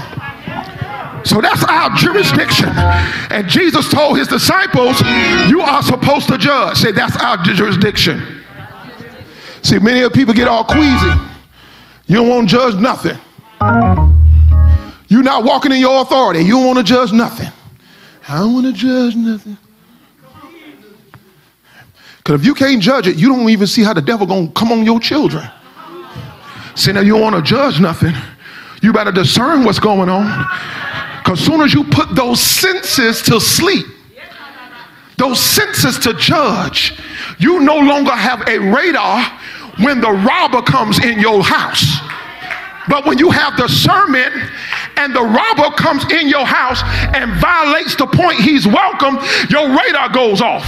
[1.23, 2.69] So that's our jurisdiction.
[3.29, 4.99] And Jesus told his disciples,
[5.49, 6.77] You are supposed to judge.
[6.77, 8.40] Say, That's our jurisdiction.
[9.63, 11.11] See, many of people get all queasy.
[12.07, 13.17] You don't want to judge nothing.
[15.07, 16.41] You're not walking in your authority.
[16.41, 17.51] You don't want to judge nothing.
[18.27, 19.57] I don't want to judge nothing.
[22.17, 24.71] Because if you can't judge it, you don't even see how the devil gonna come
[24.71, 25.49] on your children.
[26.75, 28.13] See, now you don't want to judge nothing.
[28.81, 30.45] You better discern what's going on.
[31.23, 33.85] Because soon as you put those senses to sleep,
[35.21, 36.99] those senses to judge,
[37.37, 39.23] you no longer have a radar
[39.85, 41.85] when the robber comes in your house.
[42.89, 44.33] But when you have discernment
[44.97, 46.81] and the robber comes in your house
[47.15, 49.19] and violates the point he's welcome,
[49.51, 50.65] your radar goes off.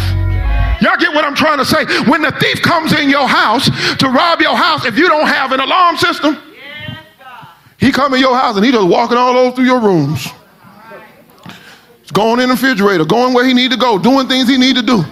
[0.82, 1.86] Y'all get what I'm trying to say?
[2.08, 3.66] When the thief comes in your house
[3.98, 6.38] to rob your house, if you don't have an alarm system,
[7.80, 10.28] he come in your house and he just walking all over through your rooms.
[12.14, 14.84] Going in the refrigerator, going where he need to go, doing things he need to
[14.84, 15.04] do.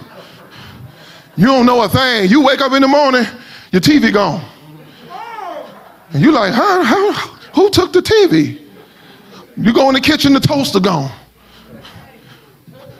[1.36, 2.30] You don't know a thing.
[2.30, 3.24] You wake up in the morning,
[3.72, 4.44] your TV gone.
[6.12, 6.82] And you're like, huh?
[6.84, 7.12] How,
[7.54, 8.60] who took the TV?
[9.56, 11.10] You go in the kitchen, the toaster gone.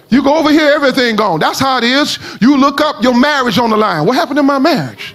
[0.09, 1.41] You go over here, everything gone.
[1.41, 2.19] That's how it is.
[2.41, 4.07] You look up your marriage on the line.
[4.07, 5.15] What happened to my marriage?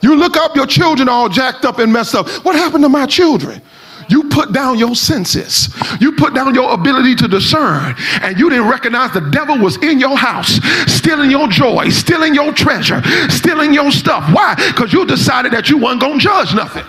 [0.00, 2.28] You look up your children all jacked up and messed up.
[2.44, 3.60] What happened to my children?
[4.08, 5.68] You put down your senses.
[6.00, 7.94] You put down your ability to discern.
[8.22, 12.52] And you didn't recognize the devil was in your house, stealing your joy, stealing your
[12.52, 14.32] treasure, stealing your stuff.
[14.32, 14.54] Why?
[14.54, 16.84] Because you decided that you weren't going to judge nothing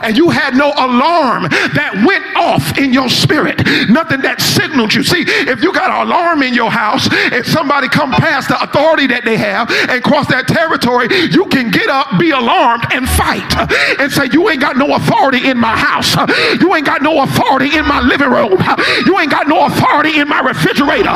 [0.00, 1.44] and you had no alarm
[1.76, 5.02] that went off in your spirit, nothing that signaled you.
[5.04, 9.06] See, if you got an alarm in your house, if somebody come past the authority
[9.08, 13.44] that they have and cross that territory, you can get up, be alarmed, and fight
[14.00, 16.16] and say, You ain't got no authority in my house.
[16.60, 18.56] You ain't got no authority in my living room.
[19.04, 21.12] You ain't got no authority in my refrigerator.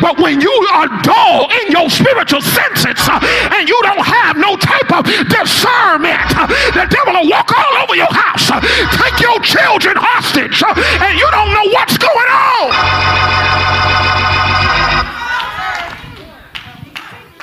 [0.00, 4.92] But when you are dull in your spiritual senses and you don't have no type
[4.92, 6.28] of discernment,
[6.76, 11.28] the devil will walk all over your house house, take your children hostage, and you
[11.30, 12.72] don't know what's going on.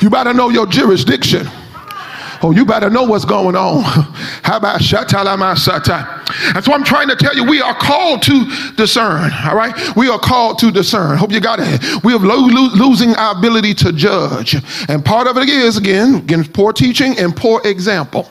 [0.02, 1.48] You better know your jurisdiction.
[2.46, 3.84] Oh, you better know what's going on.
[4.44, 4.82] How about?
[4.82, 9.74] And so I'm trying to tell you, we are called to discern, all right?
[9.96, 11.18] We are called to discern.
[11.18, 12.04] Hope you got it.
[12.04, 14.58] We are lo- lo- losing our ability to judge.
[14.90, 18.30] And part of it is, again, again, poor teaching and poor example.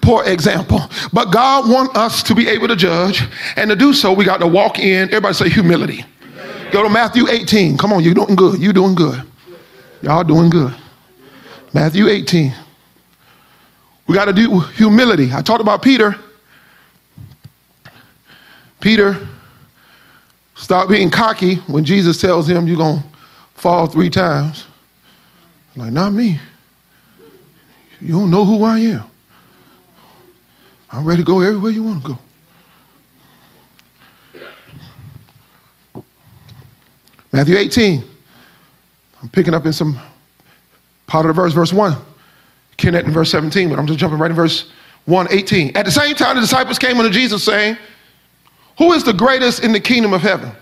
[0.00, 0.80] Poor example.
[1.12, 3.22] But God wants us to be able to judge.
[3.56, 6.04] And to do so, we got to walk in, everybody say humility.
[6.70, 7.76] Go to Matthew 18.
[7.78, 8.60] Come on, you're doing good.
[8.60, 9.22] You're doing good.
[10.02, 10.74] Y'all doing good.
[11.72, 12.54] Matthew 18.
[14.06, 15.30] We got to do humility.
[15.32, 16.16] I talked about Peter.
[18.80, 19.26] Peter
[20.54, 23.04] stop being cocky when Jesus tells him you're going to
[23.54, 24.66] fall three times.
[25.76, 26.40] Like, not me.
[28.00, 29.04] You don't know who I am.
[30.92, 32.18] I'm ready to go everywhere you want to go.
[37.32, 38.04] Matthew 18.
[39.22, 39.98] I'm picking up in some
[41.06, 41.96] part of the verse, verse 1.
[42.76, 44.70] Kenneth in verse 17, but I'm just jumping right in verse
[45.06, 45.76] 1, 18.
[45.76, 47.78] At the same time, the disciples came unto Jesus saying,
[48.78, 50.52] Who is the greatest in the kingdom of heaven?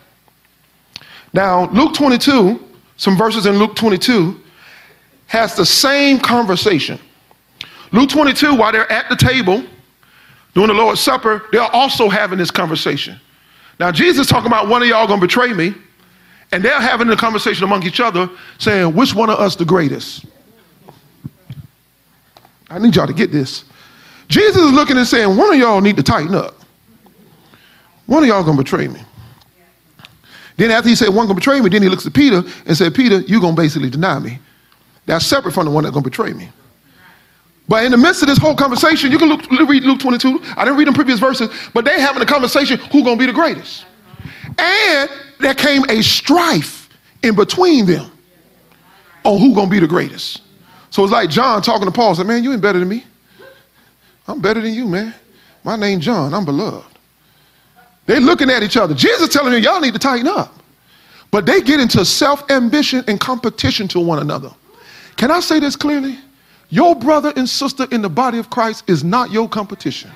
[1.32, 2.62] Now, Luke 22,
[2.96, 4.40] some verses in Luke 22,
[5.26, 6.98] has the same conversation.
[7.92, 9.64] Luke 22, while they're at the table
[10.54, 13.20] doing the Lord's Supper, they're also having this conversation.
[13.78, 15.74] Now, Jesus talking about one of y'all gonna betray me,
[16.52, 18.28] and they're having a conversation among each other,
[18.58, 20.26] saying, Which one of us the greatest?
[22.68, 23.64] I need y'all to get this.
[24.28, 26.56] Jesus is looking and saying, One of y'all need to tighten up.
[28.06, 29.00] One of y'all gonna betray me.
[30.56, 32.94] Then after he said one gonna betray me, then he looks at Peter and said,
[32.94, 34.38] Peter, you're gonna basically deny me.
[35.06, 36.50] That's separate from the one that's gonna betray me.
[37.70, 40.40] But in the midst of this whole conversation, you can look, read Luke 22.
[40.56, 43.32] I didn't read them previous verses, but they having a conversation who's gonna be the
[43.32, 43.86] greatest.
[44.58, 45.08] And
[45.38, 46.88] there came a strife
[47.22, 48.10] in between them
[49.22, 50.42] on who gonna be the greatest.
[50.90, 53.04] So it's like John talking to Paul, said, Man, you ain't better than me.
[54.26, 55.14] I'm better than you, man.
[55.62, 56.84] My name's John, I'm beloved.
[58.06, 58.94] They looking at each other.
[58.94, 60.56] Jesus telling them, y'all need to tighten up.
[61.30, 64.50] But they get into self-ambition and competition to one another.
[65.16, 66.18] Can I say this clearly?
[66.70, 70.10] Your brother and sister in the body of Christ is not your competition.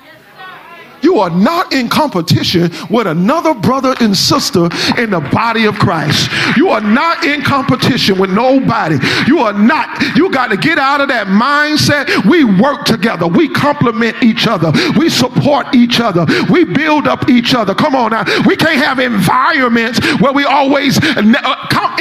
[1.01, 6.31] You are not in competition with another brother and sister in the body of Christ.
[6.57, 8.97] You are not in competition with nobody.
[9.27, 10.01] You are not.
[10.15, 12.25] You got to get out of that mindset.
[12.25, 13.27] We work together.
[13.27, 14.71] We complement each other.
[14.97, 16.25] We support each other.
[16.49, 17.75] We build up each other.
[17.75, 18.23] Come on now.
[18.47, 21.21] We can't have environments where we always uh,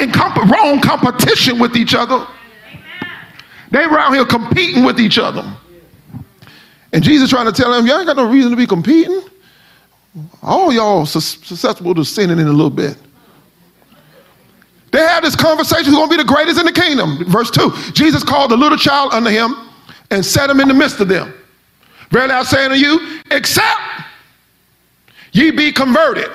[0.00, 0.12] in
[0.48, 2.26] wrong competition with each other.
[3.74, 5.44] They around here competing with each other.
[6.92, 9.20] And Jesus trying to tell them, y'all ain't got no reason to be competing.
[10.42, 12.96] All y'all susceptible to sinning in a little bit.
[14.92, 17.24] They have this conversation who's going to be the greatest in the kingdom.
[17.24, 19.56] Verse 2 Jesus called the little child unto him
[20.12, 21.34] and set him in the midst of them.
[22.10, 23.80] Verily I say unto you, except
[25.32, 26.30] ye be converted.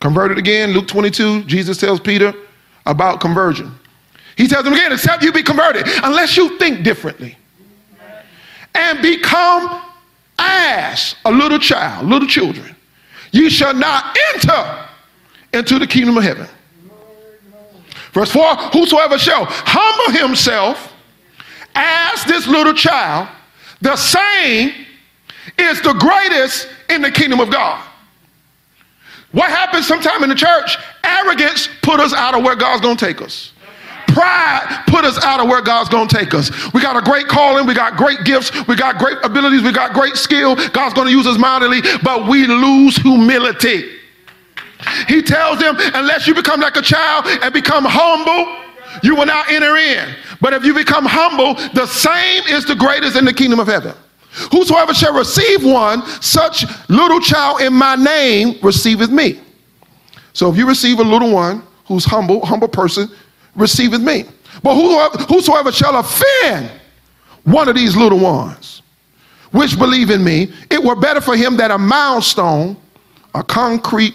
[0.00, 2.32] Converted again, Luke 22, Jesus tells Peter
[2.86, 3.78] about conversion.
[4.38, 7.36] He tells them again, except you be converted, unless you think differently
[8.72, 9.82] and become
[10.38, 12.76] as a little child, little children,
[13.32, 14.88] you shall not enter
[15.52, 16.46] into the kingdom of heaven.
[18.12, 20.94] Verse 4 Whosoever shall humble himself
[21.74, 23.28] as this little child,
[23.80, 24.72] the same
[25.58, 27.84] is the greatest in the kingdom of God.
[29.32, 30.78] What happens sometime in the church?
[31.02, 33.52] Arrogance put us out of where God's going to take us.
[34.18, 36.50] Pride put us out of where God's going to take us.
[36.74, 39.92] We got a great calling, we got great gifts, we got great abilities, we got
[39.92, 40.56] great skill.
[40.56, 43.92] God's going to use us mightily, but we lose humility.
[45.06, 48.56] He tells them, unless you become like a child and become humble,
[49.04, 50.12] you will not enter in.
[50.40, 53.94] But if you become humble, the same is the greatest in the kingdom of heaven.
[54.50, 59.40] Whosoever shall receive one, such little child in my name receiveth me.
[60.32, 63.08] So if you receive a little one who's humble, humble person,
[63.58, 64.24] receiveth me.
[64.62, 66.70] But whosoever, whosoever shall offend
[67.44, 68.82] one of these little ones,
[69.52, 72.76] which believe in me, it were better for him that a milestone,
[73.34, 74.14] a concrete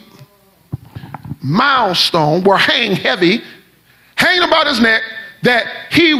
[1.41, 3.41] milestone, were hang heavy,
[4.15, 5.01] hang about his neck,
[5.41, 6.11] that he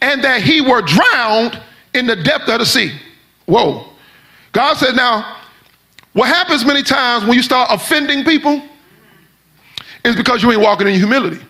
[0.00, 1.60] and that he were drowned
[1.94, 2.92] in the depth of the sea.
[3.46, 3.88] Whoa.
[4.52, 5.36] God said, now,
[6.12, 8.62] what happens many times when you start offending people
[10.04, 11.40] is because you ain't walking in humility.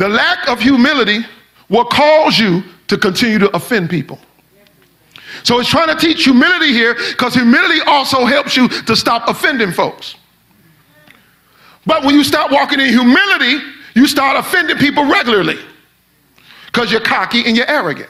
[0.00, 1.26] The lack of humility
[1.68, 4.18] will cause you to continue to offend people.
[5.42, 9.72] So it's trying to teach humility here because humility also helps you to stop offending
[9.72, 10.14] folks.
[11.84, 13.62] But when you start walking in humility,
[13.94, 15.58] you start offending people regularly
[16.64, 18.08] because you're cocky and you're arrogant.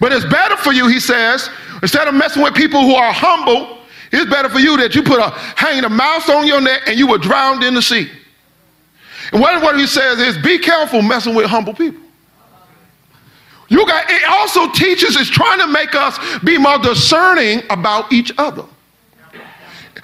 [0.00, 1.50] But it's better for you, he says,
[1.82, 3.78] instead of messing with people who are humble,
[4.10, 6.98] it's better for you that you put a hanging a mouse on your neck and
[6.98, 8.10] you were drowned in the sea.
[9.32, 12.02] And what, what he says is be careful messing with humble people.
[13.68, 18.32] You got it also teaches is trying to make us be more discerning about each
[18.38, 18.64] other.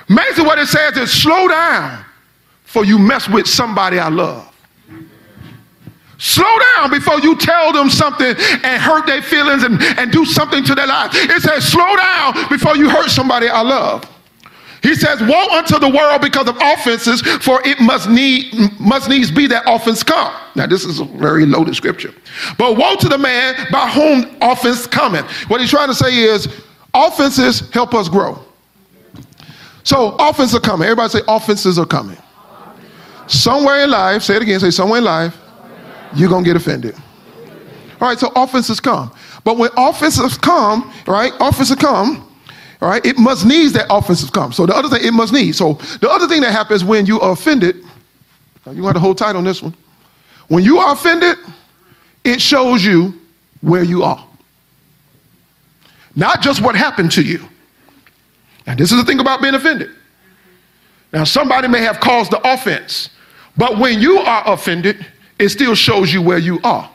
[0.09, 2.05] Basically, what it says is slow down
[2.65, 4.51] for you mess with somebody I love.
[6.19, 10.63] Slow down before you tell them something and hurt their feelings and, and do something
[10.65, 11.11] to their life.
[11.15, 14.09] It says, slow down before you hurt somebody I love.
[14.85, 19.31] He says, Woe unto the world because of offenses, for it must need must needs
[19.31, 20.31] be that offense come.
[20.55, 22.13] Now, this is a very loaded scripture.
[22.59, 25.25] But woe to the man by whom offense cometh.
[25.49, 26.49] What he's trying to say is
[26.93, 28.39] offenses help us grow.
[29.85, 30.85] So offenses are coming.
[30.85, 32.19] Everybody say offenses are coming.
[33.27, 35.35] Somewhere in life, say it again, say somewhere in life,
[36.15, 36.95] you're to get offended.
[38.03, 39.11] All right, so offenses come.
[39.45, 42.29] But when offenses come, right, offenses come,
[42.85, 44.53] all right, it must needs that offenses come.
[44.53, 45.55] So the other thing, it must need.
[45.55, 45.73] So
[46.03, 47.77] the other thing that happens when you are offended,
[48.71, 49.75] you want to hold tight on this one.
[50.49, 51.39] When you are offended,
[52.25, 53.19] it shows you
[53.63, 54.23] where you are.
[56.15, 57.49] Not just what happened to you.
[58.67, 59.89] Now, this is the thing about being offended.
[61.11, 63.09] Now, somebody may have caused the offense,
[63.57, 65.07] but when you are offended,
[65.39, 66.91] it still shows you where you are.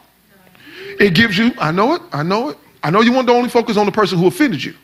[1.00, 2.60] It gives you, I know it, I know it.
[2.84, 4.76] I know you want to only focus on the person who offended you.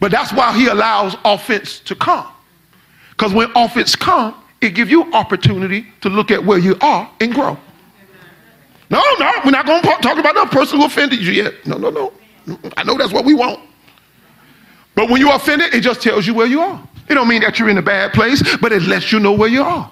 [0.00, 2.26] But that's why he allows offense to come.
[3.10, 7.32] Because when offense come, it gives you opportunity to look at where you are and
[7.32, 7.56] grow.
[8.88, 11.66] No, no, we're not going to talk about the person who offended you yet.
[11.66, 12.12] No, no, no.
[12.76, 13.60] I know that's what we want.
[14.94, 16.82] But when you're offended, it just tells you where you are.
[17.08, 19.48] It don't mean that you're in a bad place, but it lets you know where
[19.48, 19.90] you are.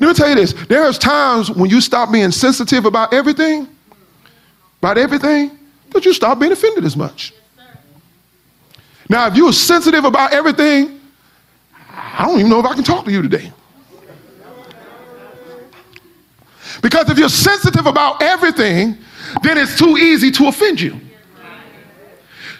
[0.00, 0.52] Let me tell you this.
[0.52, 3.68] There's times when you stop being sensitive about everything,
[4.78, 5.58] about everything,
[5.90, 7.32] that you stop being offended as much.
[9.08, 11.00] Now, if you're sensitive about everything,
[11.88, 13.52] I don't even know if I can talk to you today.
[16.82, 18.98] Because if you're sensitive about everything,
[19.42, 21.00] then it's too easy to offend you.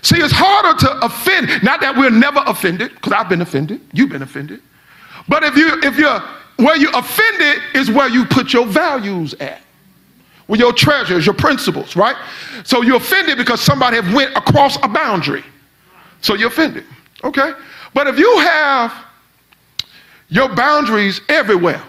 [0.02, 1.62] See, it's harder to offend.
[1.62, 3.80] Not that we're never offended, because I've been offended.
[3.92, 4.62] You've been offended.
[5.28, 6.20] But if you if you're
[6.56, 9.60] where you offended is where you put your values at.
[10.48, 12.14] With your treasures, your principles, right?
[12.62, 15.44] So you're offended because somebody have went across a boundary.
[16.20, 16.84] So you're offended.
[17.24, 17.52] Okay?
[17.94, 18.92] But if you have
[20.28, 21.82] your boundaries everywhere,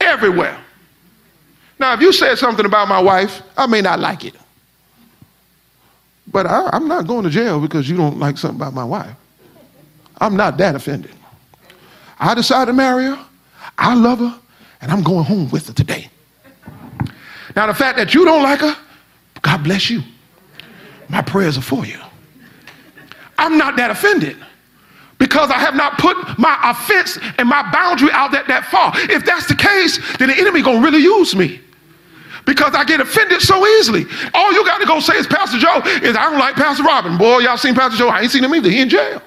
[0.00, 0.58] everywhere.
[1.78, 4.34] Now, if you said something about my wife, I may not like it.
[6.26, 9.14] But I, am not going to jail because you don't like something about my wife.
[10.20, 11.14] I'm not that offended.
[12.18, 13.26] I decided to marry her.
[13.78, 14.38] I love her,
[14.80, 16.10] and I'm going home with her today.
[17.54, 18.76] Now, the fact that you don't like her,
[19.42, 20.02] God bless you.
[21.08, 21.98] My prayers are for you.
[23.38, 24.36] I'm not that offended
[25.18, 28.92] because I have not put my offense and my boundary out that, that far.
[29.10, 31.60] If that's the case, then the enemy gonna really use me
[32.44, 34.06] because I get offended so easily.
[34.32, 37.18] All you got to go say is Pastor Joe is I don't like Pastor Robin.
[37.18, 38.08] Boy, y'all seen Pastor Joe?
[38.08, 38.70] I ain't seen him either.
[38.70, 39.20] He in jail.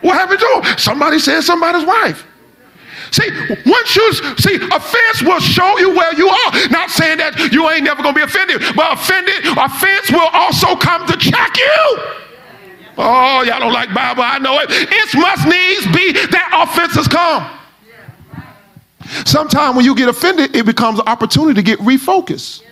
[0.00, 0.78] what happened to him?
[0.78, 2.26] Somebody said somebody's wife.
[3.10, 3.28] See,
[3.66, 6.68] once you see, offense will show you where you are.
[6.70, 11.06] Not saying that you ain't never gonna be offended, but offended, offense will also come
[11.06, 11.98] to check you.
[12.98, 14.68] Oh, y'all don't like Bible, I know it.
[14.70, 17.58] It must needs be that offenses come.
[19.26, 22.62] Sometimes when you get offended, it becomes an opportunity to get refocused.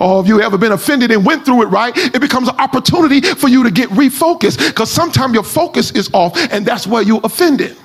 [0.00, 3.20] Oh, if you ever been offended and went through it right, it becomes an opportunity
[3.20, 7.18] for you to get refocused because sometimes your focus is off and that's where you
[7.18, 7.76] offended.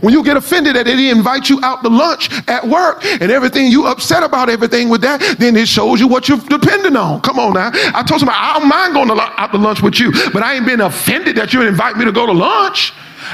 [0.00, 3.30] When you get offended that they didn't invite you out to lunch at work and
[3.30, 7.20] everything, you upset about everything with that, then it shows you what you're depending on.
[7.20, 7.70] Come on now.
[7.72, 10.54] I told somebody, I don't mind going to, out to lunch with you, but I
[10.54, 12.92] ain't been offended that you invite me to go to lunch.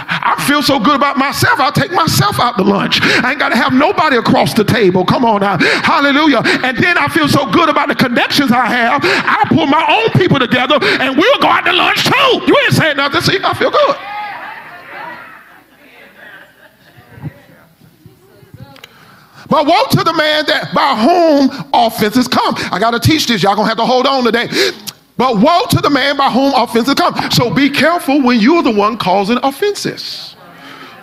[0.09, 3.01] I feel so good about myself, I'll take myself out to lunch.
[3.03, 5.05] I ain't got to have nobody across the table.
[5.05, 5.59] Come on now.
[5.59, 6.43] Hallelujah.
[6.65, 10.11] And then I feel so good about the connections I have, I'll pull my own
[10.21, 12.43] people together and we'll go out to lunch too.
[12.47, 13.21] You ain't saying nothing.
[13.21, 14.16] See, I feel good.
[19.49, 22.55] But woe to the man that by whom offenses come.
[22.73, 23.43] I got to teach this.
[23.43, 24.49] Y'all gonna have to hold on today.
[25.17, 27.15] But woe to the man by whom offenses come.
[27.31, 30.37] So be careful when you're the one causing offenses.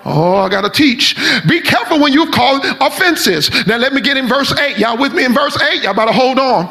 [0.05, 1.15] Oh, I got to teach.
[1.47, 3.49] Be careful when you call offenses.
[3.65, 4.77] Now, let me get in verse 8.
[4.77, 5.81] Y'all with me in verse 8?
[5.83, 6.65] Y'all better hold on.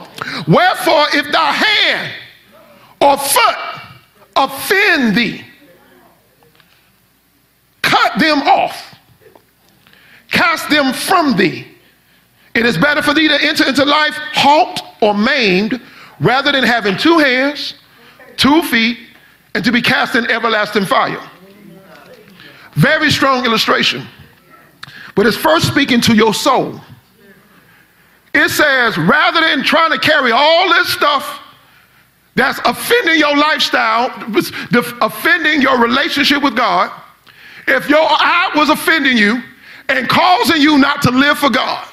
[0.47, 2.13] Wherefore, if thy hand
[3.01, 3.57] or foot
[4.37, 5.45] offend thee,
[7.81, 8.92] cut them off
[10.33, 11.67] cast them from thee.
[12.55, 15.81] It is better for thee to enter into life halt or maimed
[16.21, 17.75] rather than having two hands,
[18.37, 18.99] two feet,
[19.55, 21.23] and to be cast in everlasting fire.
[22.75, 24.07] Very strong illustration.
[25.15, 26.81] But it's first speaking to your soul.
[28.35, 31.41] It says, rather than trying to carry all this stuff
[32.35, 34.09] that's offending your lifestyle,
[35.03, 36.91] offending your relationship with God,
[37.69, 39.43] if your eye was offending you
[39.99, 41.87] and causing you not to live for God,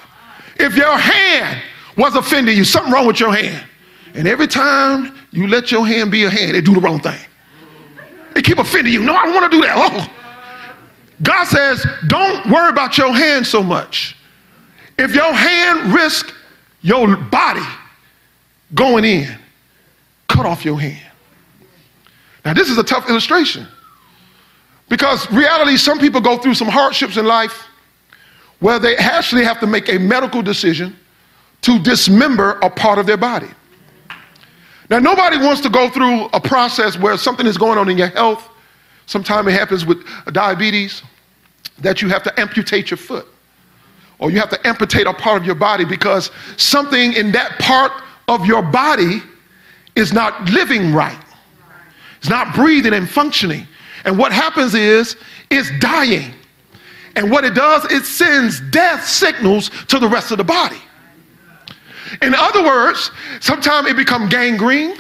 [0.56, 1.62] if your hand
[1.98, 3.66] was offending you, something wrong with your hand.
[4.14, 7.20] And every time you let your hand be a hand, it do the wrong thing.
[8.36, 9.04] It keep offending you.
[9.04, 9.76] No, I don't want to do that.
[9.78, 10.14] Oh.
[11.22, 14.16] God says, don't worry about your hand so much.
[14.98, 16.34] If your hand risk
[16.82, 17.66] your body
[18.74, 19.38] going in,
[20.28, 21.06] cut off your hand.
[22.46, 23.68] Now, this is a tough illustration
[24.88, 27.69] because reality, some people go through some hardships in life
[28.60, 30.96] where they actually have to make a medical decision
[31.62, 33.50] to dismember a part of their body.
[34.90, 38.08] Now, nobody wants to go through a process where something is going on in your
[38.08, 38.50] health.
[39.06, 41.04] Sometimes it happens with diabetes
[41.80, 43.28] that you have to amputate your foot
[44.18, 47.92] or you have to amputate a part of your body because something in that part
[48.28, 49.22] of your body
[49.96, 51.20] is not living right.
[52.18, 53.66] It's not breathing and functioning.
[54.06, 55.16] And what happens is
[55.50, 56.34] it's dying.
[57.16, 60.82] And what it does, it sends death signals to the rest of the body.
[62.22, 64.98] In other words, sometimes it becomes gangrene,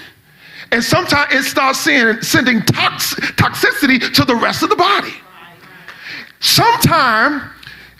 [0.71, 5.13] and sometimes it starts sending tox- toxicity to the rest of the body.
[6.39, 7.43] Sometimes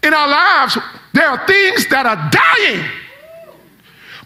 [0.04, 0.78] in our lives,
[1.14, 2.86] there are things that are dying,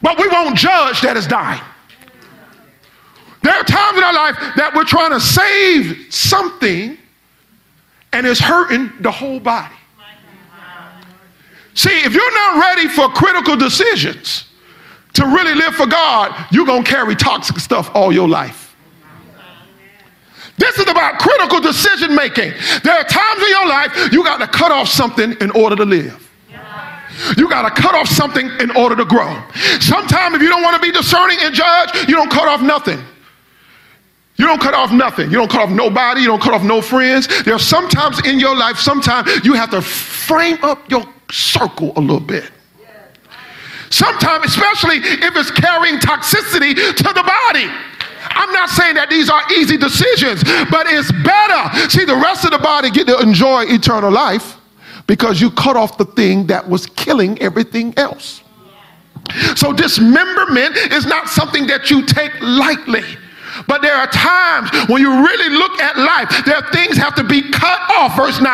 [0.02, 1.62] but we won't judge that it's dying.
[3.42, 6.98] There are times in our life that we're trying to save something
[8.14, 9.76] and it's hurting the whole body.
[11.76, 14.46] See, if you're not ready for critical decisions
[15.14, 18.76] to really live for God, you're going to carry toxic stuff all your life.
[20.58, 22.54] This is about critical decision making.
[22.84, 25.86] There are times in your life you got to cut off something in order to
[25.86, 26.20] live.
[27.38, 29.42] You got to cut off something in order to grow.
[29.80, 33.00] Sometimes, if you don't want to be discerning and judge, you don't cut off nothing.
[34.36, 35.30] You don't cut off nothing.
[35.30, 36.22] You don't cut off nobody.
[36.22, 37.28] You don't cut off no friends.
[37.44, 42.02] There are sometimes in your life, sometimes you have to frame up your circle a
[42.02, 42.52] little bit.
[43.90, 47.70] Sometimes, especially if it's carrying toxicity to the body.
[48.36, 51.90] I'm not saying that these are easy decisions, but it's better.
[51.90, 54.58] See, the rest of the body get to enjoy eternal life
[55.06, 58.42] because you cut off the thing that was killing everything else.
[59.56, 63.04] So, dismemberment is not something that you take lightly.
[63.68, 67.24] But there are times when you really look at life, there are things have to
[67.24, 68.16] be cut off.
[68.16, 68.48] Verse 9,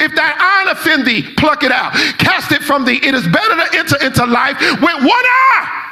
[0.00, 1.92] if that eye offend thee, pluck it out.
[2.18, 3.00] Cast it from thee.
[3.02, 5.84] It is better to enter into life with one eye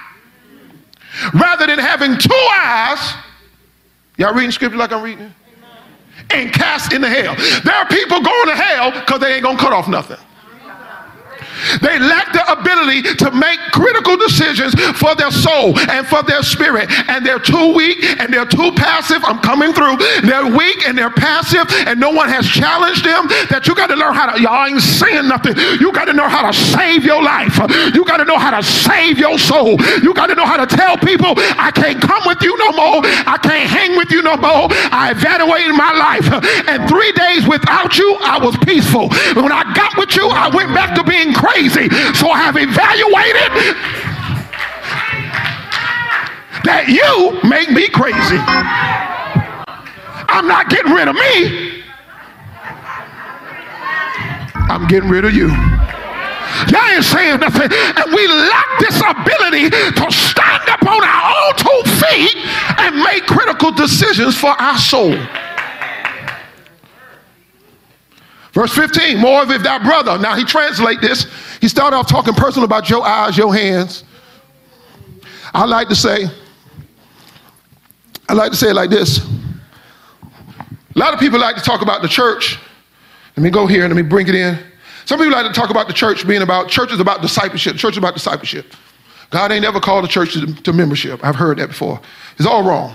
[1.35, 3.15] rather than having two eyes.
[4.17, 5.33] Y'all reading scripture like I'm reading?
[6.31, 7.35] And cast into hell.
[7.65, 10.19] There are people going to hell because they ain't gonna cut off nothing.
[11.81, 16.91] They lack the ability to make critical decisions for their soul and for their spirit.
[17.09, 19.23] And they're too weak and they're too passive.
[19.25, 19.97] I'm coming through.
[20.23, 23.29] They're weak and they're passive, and no one has challenged them.
[23.51, 25.57] That you got to learn how to, y'all ain't saying nothing.
[25.79, 27.59] You got to know how to save your life.
[27.95, 29.79] You got to know how to save your soul.
[30.03, 33.03] You got to know how to tell people, I can't come with you no more.
[33.05, 34.69] I can't hang with you no more.
[34.91, 36.27] I evaluated my life.
[36.69, 39.09] And three days without you, I was peaceful.
[39.37, 41.89] When I got with you, I went back to being crazy crazy.
[42.15, 43.53] So I have evaluated
[46.65, 48.41] that you make me crazy.
[50.29, 51.83] I'm not getting rid of me.
[54.71, 55.49] I'm getting rid of you.
[56.71, 57.69] Y'all ain't saying nothing.
[57.69, 62.37] And we lack this ability to stand up on our own two feet
[62.79, 65.17] and make critical decisions for our soul.
[68.53, 70.19] Verse 15, more of if thy brother.
[70.19, 71.27] Now he translate this.
[71.61, 74.05] He started off talking personal about your eyes, your hands.
[75.55, 76.27] I like to say,
[78.29, 79.27] I like to say it like this.
[80.95, 82.59] A lot of people like to talk about the church.
[83.37, 84.59] Let me go here and let me bring it in.
[85.07, 87.77] Some people like to talk about the church being about, church is about discipleship.
[87.77, 88.75] Church is about discipleship.
[89.31, 91.25] God ain't ever called the church to, to membership.
[91.25, 92.01] I've heard that before.
[92.37, 92.95] It's all wrong.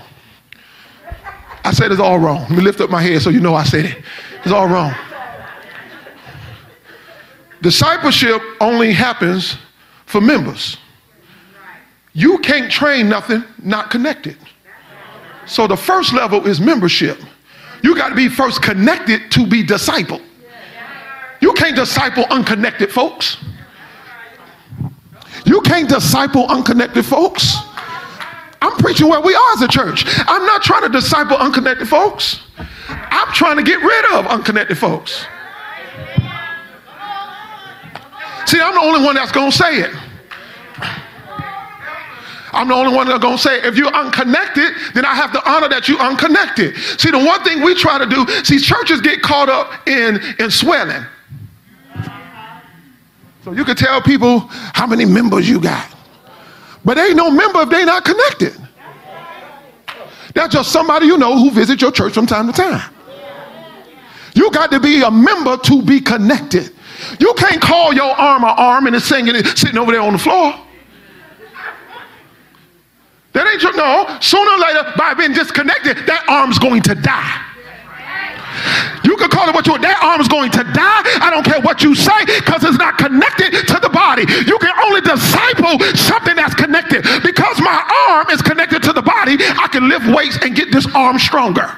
[1.64, 2.42] I said it's all wrong.
[2.42, 4.04] Let me lift up my head so you know I said it.
[4.44, 4.94] It's all wrong.
[7.60, 9.56] Discipleship only happens
[10.06, 10.76] for members.
[12.12, 14.36] You can't train nothing not connected.
[15.46, 17.18] So the first level is membership.
[17.82, 20.20] You got to be first connected to be disciple.
[21.40, 23.38] You can't disciple unconnected folks.
[25.46, 27.56] You can't disciple unconnected folks.
[28.60, 30.04] I'm preaching where we are as a church.
[30.06, 32.40] I'm not trying to disciple unconnected folks.
[32.88, 35.24] I'm trying to get rid of unconnected folks.
[38.48, 39.94] See, I'm the only one that's going to say it.
[42.50, 45.68] I'm the only one that's to say, if you're unconnected, then I have to honor
[45.68, 46.74] that you're unconnected.
[46.98, 50.50] See, the one thing we try to do, see, churches get caught up in, in
[50.50, 51.04] swelling.
[53.44, 55.94] So you can tell people how many members you got.
[56.86, 58.56] But ain't no member if they not connected.
[60.32, 62.94] That's just somebody you know who visits your church from time to time.
[64.34, 66.74] You got to be a member to be connected.
[67.18, 70.18] You can't call your arm an arm and it's singing sitting over there on the
[70.18, 70.54] floor.
[73.32, 74.18] That ain't your, no.
[74.20, 77.44] Sooner or later, by being disconnected, that arm's going to die.
[79.04, 79.82] You can call it what you want.
[79.82, 81.02] That arm's going to die.
[81.22, 84.26] I don't care what you say because it's not connected to the body.
[84.26, 87.06] You can only disciple something that's connected.
[87.22, 87.78] Because my
[88.10, 91.70] arm is connected to the body, I can lift weights and get this arm stronger.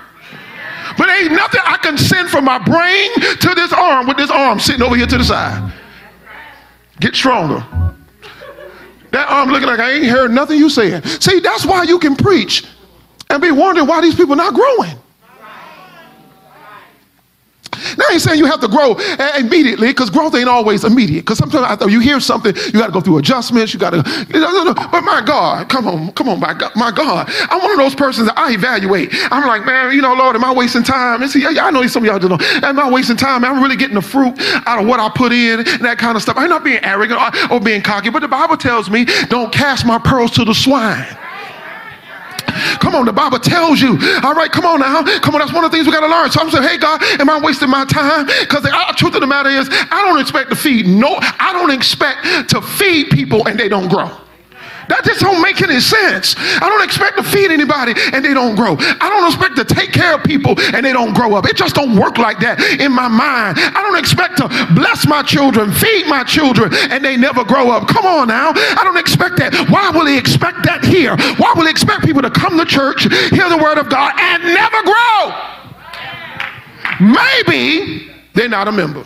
[1.01, 4.61] But ain't nothing I can send from my brain to this arm with this arm
[4.61, 5.72] sitting over here to the side.
[7.01, 7.66] Get stronger.
[9.11, 11.03] That arm looking like I ain't heard nothing you saying.
[11.05, 12.66] See, that's why you can preach
[13.30, 14.94] and be wondering why these people not growing.
[17.97, 18.97] Now, I ain't saying you have to grow
[19.38, 21.22] immediately because growth ain't always immediate.
[21.22, 23.72] Because sometimes you hear something, you got to go through adjustments.
[23.72, 24.03] You got to,
[24.93, 27.30] but my God, come on, come on, my God, my God.
[27.51, 29.11] I'm one of those persons that I evaluate.
[29.30, 31.22] I'm like, man, you know, Lord, am I wasting time?
[31.22, 32.66] And see, I know some of y'all don't know.
[32.66, 33.45] Am I wasting time?
[33.45, 34.34] I'm really getting the fruit
[34.66, 36.36] out of what I put in and that kind of stuff?
[36.36, 39.84] I'm not being arrogant or, or being cocky, but the Bible tells me, don't cast
[39.86, 41.07] my pearls to the swine.
[42.80, 43.98] Come on, the Bible tells you.
[44.22, 45.02] All right, come on now.
[45.20, 46.30] Come on, that's one of the things we got to learn.
[46.30, 48.26] So I'm saying, hey, God, am I wasting my time?
[48.40, 50.86] Because the uh, truth of the matter is, I don't expect to feed.
[50.86, 54.11] No, I don't expect to feed people and they don't grow.
[54.91, 56.34] That just don't make any sense.
[56.36, 58.74] I don't expect to feed anybody and they don't grow.
[58.76, 61.47] I don't expect to take care of people and they don't grow up.
[61.47, 63.59] It just don't work like that in my mind.
[63.62, 67.86] I don't expect to bless my children, feed my children, and they never grow up.
[67.86, 68.51] Come on now.
[68.51, 69.55] I don't expect that.
[69.70, 71.16] Why will he expect that here?
[71.38, 74.43] Why will he expect people to come to church, hear the word of God, and
[74.43, 75.30] never grow?
[76.99, 79.05] Maybe they're not a member.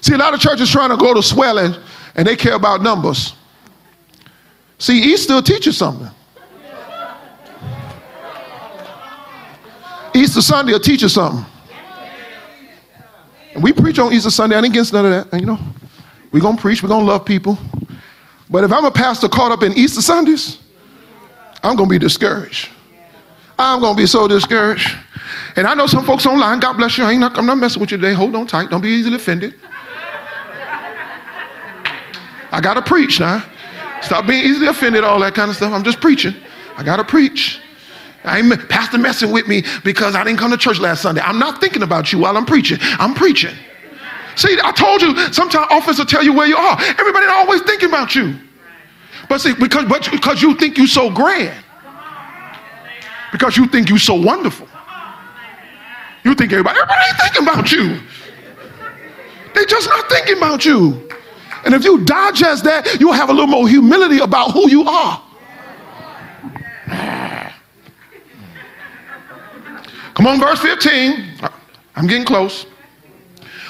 [0.00, 1.74] See, a lot of churches trying to go to swelling
[2.14, 3.34] and they care about numbers.
[4.78, 6.10] See, Easter teaches something.
[10.14, 11.44] Easter Sunday will teach you something.
[13.54, 14.56] And we preach on Easter Sunday.
[14.56, 15.32] I ain't against none of that.
[15.32, 15.58] And, you know,
[16.32, 16.82] we're going to preach.
[16.82, 17.58] We're going to love people.
[18.50, 20.58] But if I'm a pastor caught up in Easter Sundays,
[21.62, 22.68] I'm going to be discouraged.
[23.58, 24.96] I'm going to be so discouraged.
[25.56, 27.04] And I know some folks online, God bless you.
[27.04, 28.12] I ain't not, I'm not messing with you today.
[28.12, 28.70] Hold on tight.
[28.70, 29.54] Don't be easily offended.
[32.54, 33.44] I got to preach now.
[34.00, 35.72] Stop being easily offended, all that kind of stuff.
[35.72, 36.34] I'm just preaching.
[36.76, 37.60] I got to preach.
[38.22, 41.20] I ain't pastor messing with me because I didn't come to church last Sunday.
[41.20, 42.78] I'm not thinking about you while I'm preaching.
[42.80, 43.54] I'm preaching.
[44.36, 46.80] See, I told you, sometimes office will tell you where you are.
[46.80, 48.36] Everybody always thinking about you.
[49.28, 51.58] But see, because, but because you think you're so grand.
[53.32, 54.68] Because you think you're so wonderful.
[56.22, 58.00] You think everybody, everybody ain't thinking about you.
[59.56, 61.08] They just not thinking about you.
[61.64, 65.22] And if you digest that, you'll have a little more humility about who you are.
[70.14, 71.32] Come on, verse 15.
[71.96, 72.66] I'm getting close.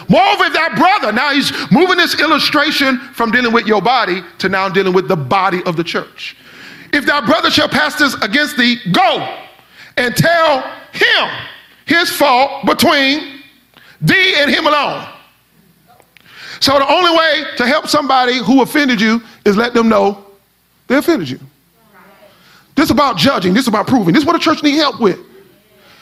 [0.09, 4.69] Moreover, that brother, now he's moving this illustration from dealing with your body to now
[4.69, 6.37] dealing with the body of the church.
[6.93, 9.39] If that brother shall pass this against thee, go
[9.97, 10.61] and tell
[10.93, 11.31] him
[11.87, 13.43] his fault between
[14.01, 15.14] thee and him alone.
[16.61, 20.25] So the only way to help somebody who offended you is let them know
[20.87, 21.41] they offended you.
[22.75, 23.55] This is about judging.
[23.55, 24.13] This is about proving.
[24.13, 25.19] This is what a church need help with.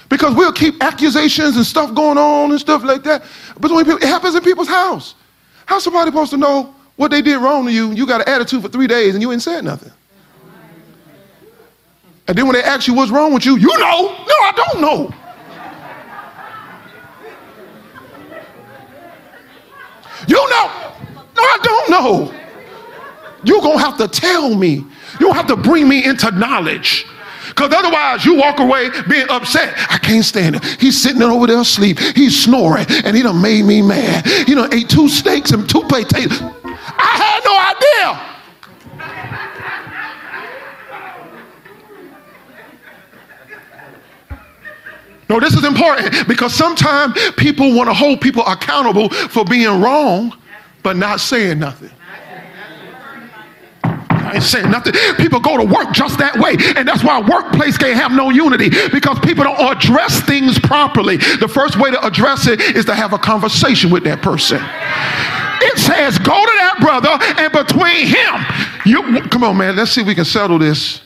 [0.08, 3.22] Because we'll keep accusations and stuff going on and stuff like that.
[3.58, 5.14] But when it happens in people's house.
[5.66, 7.92] How's somebody supposed to know what they did wrong to you?
[7.92, 9.92] You got an attitude for three days and you ain't said nothing.
[12.28, 14.02] And then when they ask you what's wrong with you, you know.
[14.02, 15.14] No, I don't know.
[20.28, 20.92] You know.
[21.36, 22.34] No, I don't know.
[23.44, 24.84] You're going to have to tell me.
[25.20, 27.06] You'll have to bring me into knowledge.
[27.48, 29.74] Because otherwise, you walk away being upset.
[29.90, 30.64] I can't stand it.
[30.80, 31.98] He's sitting over there asleep.
[31.98, 34.26] He's snoring, and he done made me mad.
[34.26, 36.40] He done ate two steaks and two potatoes.
[36.40, 38.31] I had no idea.
[45.32, 50.36] No, this is important because sometimes people want to hold people accountable for being wrong
[50.82, 51.90] but not saying nothing.
[53.82, 54.92] I ain't saying nothing.
[55.16, 56.56] People go to work just that way.
[56.76, 61.16] And that's why workplace can't have no unity because people don't address things properly.
[61.16, 64.60] The first way to address it is to have a conversation with that person.
[65.62, 68.44] It says, go to that brother and between him,
[68.84, 71.00] you come on, man, let's see if we can settle this.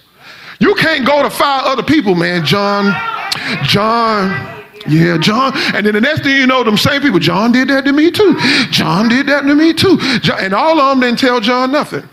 [0.58, 2.44] You can't go to five other people, man.
[2.44, 2.92] John,
[3.64, 4.64] John.
[4.88, 5.52] Yeah, John.
[5.74, 8.10] And then the next thing you know, them same people, John did that to me
[8.10, 8.36] too.
[8.70, 9.98] John did that to me too.
[10.38, 12.08] And all of them didn't tell John nothing.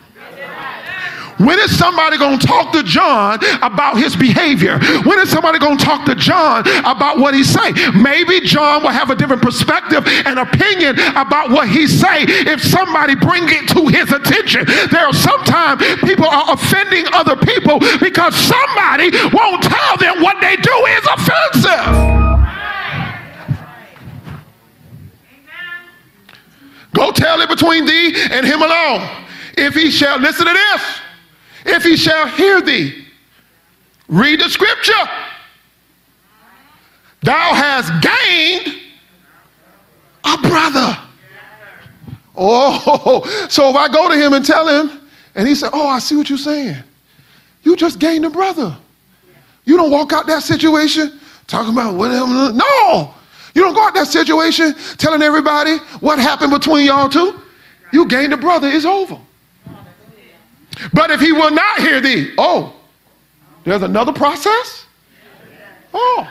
[1.38, 4.80] When is somebody going to talk to John about his behavior?
[5.04, 7.74] When is somebody going to talk to John about what he say?
[7.94, 13.16] Maybe John will have a different perspective and opinion about what he say if somebody
[13.16, 14.66] bring it to his attention.
[14.92, 20.56] There are sometimes people are offending other people because somebody won't tell them what they
[20.58, 22.24] do is offensive.
[26.94, 29.10] Go tell it between thee and him alone.
[29.58, 31.02] If he shall listen to this,
[31.66, 33.06] if he shall hear thee.
[34.08, 34.94] Read the scripture.
[37.22, 38.80] Thou hast gained
[40.24, 40.98] a brother.
[42.36, 45.00] Oh, so if I go to him and tell him,
[45.36, 46.78] and he said, Oh, I see what you're saying.
[47.64, 48.76] You just gained a brother.
[49.66, 52.28] You don't walk out that situation talking about whatever.
[52.52, 53.14] No,
[53.54, 57.40] you don't go out that situation telling everybody what happened between y'all two.
[57.94, 59.18] You gained a brother, it's over.
[60.92, 62.76] But if he will not hear thee, oh,
[63.64, 64.86] there's another process?
[65.94, 66.28] Oh,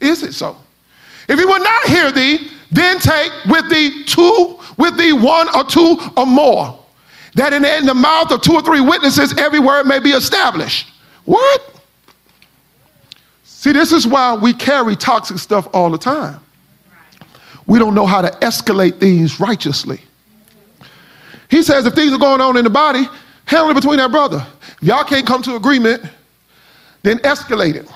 [0.00, 0.56] is it so?
[1.28, 5.64] If he will not hear thee, then take with thee two, with thee one or
[5.64, 6.78] two or more,
[7.34, 10.88] that in the, mouth of two or three witnesses every word may be established.
[11.24, 11.74] What?
[13.44, 16.40] See, this is why we carry toxic stuff all the time.
[17.66, 20.00] We don't know how to escalate things righteously.
[21.48, 23.06] He says if things are going on in the body,
[23.46, 24.46] Handle it between that brother.
[24.80, 26.02] If y'all can't come to agreement,
[27.02, 27.88] then escalate it.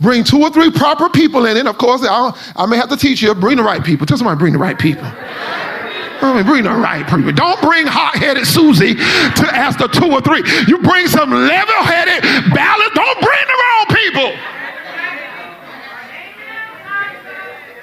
[0.00, 1.66] Bring two or three proper people in it.
[1.66, 3.34] Of course, I'll, i may have to teach you.
[3.34, 4.04] Bring the right people.
[4.06, 5.04] Tell somebody bring the right people.
[5.06, 7.32] I mean, bring the right people.
[7.32, 10.42] Don't bring hot-headed Susie to ask the two or three.
[10.66, 12.22] You bring some level-headed,
[12.54, 12.94] balanced.
[12.94, 14.28] Don't bring the wrong people.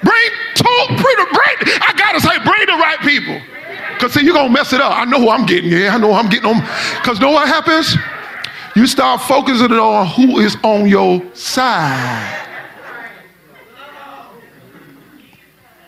[0.00, 3.59] Bring two, bring, the, bring, I gotta say, bring the right people.
[4.00, 4.96] Because see, you're going to mess it up.
[4.96, 5.70] I know who I'm getting.
[5.70, 6.62] Yeah, I know I'm getting on.
[7.02, 7.94] Because know what happens?
[8.74, 12.46] You start focusing on who is on your side.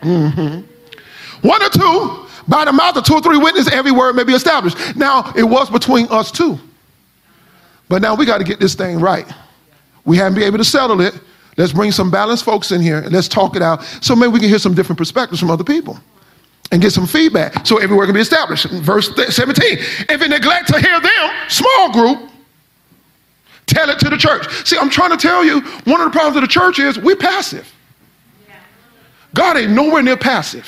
[0.03, 1.47] Mm-hmm.
[1.47, 4.33] One or two, by the mouth of two or three witnesses, every word may be
[4.33, 4.95] established.
[4.95, 6.59] Now, it was between us two.
[7.89, 9.25] But now we got to get this thing right.
[10.05, 11.19] We haven't been able to settle it.
[11.57, 14.39] Let's bring some balanced folks in here and let's talk it out so maybe we
[14.39, 15.99] can hear some different perspectives from other people
[16.73, 18.65] and get some feedback so everywhere can be established.
[18.65, 19.77] Verse 17.
[20.09, 22.31] If you neglect to hear them, small group,
[23.67, 24.47] tell it to the church.
[24.67, 27.15] See, I'm trying to tell you, one of the problems of the church is we're
[27.15, 27.71] passive.
[29.35, 30.67] God ain't nowhere near passive.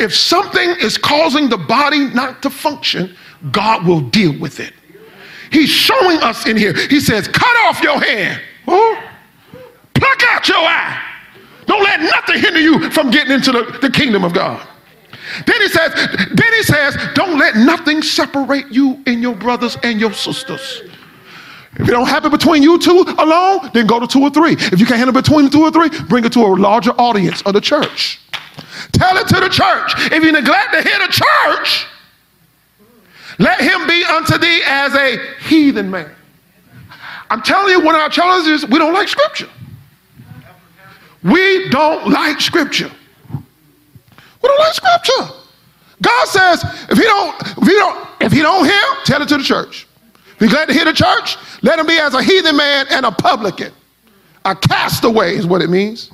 [0.00, 3.14] If something is causing the body not to function,
[3.52, 4.72] God will deal with it.
[5.52, 6.72] He's showing us in here.
[6.88, 8.40] He says, cut off your hand.
[8.66, 9.02] Oh,
[9.92, 11.02] pluck out your eye.
[11.66, 14.66] Don't let nothing hinder you from getting into the, the kingdom of God.
[15.44, 15.92] Then he says,
[16.32, 20.82] then he says, don't let nothing separate you and your brothers and your sisters.
[21.78, 24.52] If it don't happen between you two alone, then go to two or three.
[24.52, 27.52] If you can't handle between two or three, bring it to a larger audience of
[27.52, 28.20] the church.
[28.92, 29.92] Tell it to the church.
[30.10, 31.86] If you neglect to hear the church,
[33.38, 35.18] let him be unto thee as a
[35.48, 36.10] heathen man.
[37.28, 39.50] I'm telling you, one of our challenges is we don't like scripture.
[41.22, 42.90] We don't like scripture.
[44.46, 45.34] Don't like scripture.
[46.02, 49.38] God says, if he don't, if he don't, if he don't hear, tell it to
[49.38, 49.86] the church.
[50.34, 53.06] If you're glad to hear the church, let him be as a heathen man and
[53.06, 53.72] a publican.
[54.44, 56.10] A castaway is what it means.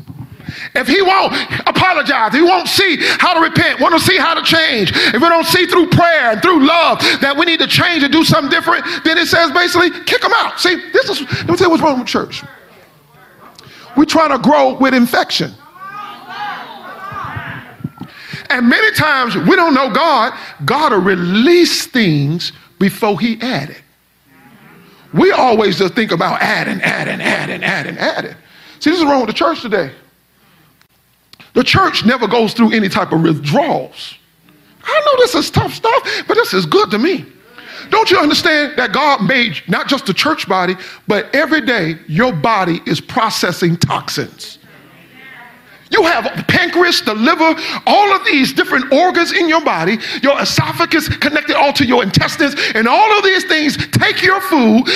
[0.75, 1.33] If he won't
[1.67, 5.29] apologize, he won't see how to repent, want to see how to change, if we
[5.29, 8.51] don't see through prayer and through love that we need to change and do something
[8.51, 10.61] different, then it says basically kick him out.
[10.61, 12.43] See, this is, let me tell you what's wrong with church.
[13.97, 15.53] We're trying to grow with infection.
[18.53, 20.39] And many times we don't know God.
[20.67, 23.83] God will release things before he added.
[25.15, 28.35] We always just think about adding, adding, adding, adding, adding.
[28.81, 29.91] See, this is wrong with the church today.
[31.55, 34.17] The church never goes through any type of withdrawals.
[34.85, 37.25] I know this is tough stuff, but this is good to me.
[37.91, 40.77] Don't you understand that God made not just the church body,
[41.09, 44.59] but every day your body is processing toxins.
[45.93, 47.55] You have pancreas, the liver,
[47.87, 52.55] all of these different organs in your body, your esophagus connected all to your intestines,
[52.75, 54.89] and all of these things take your food,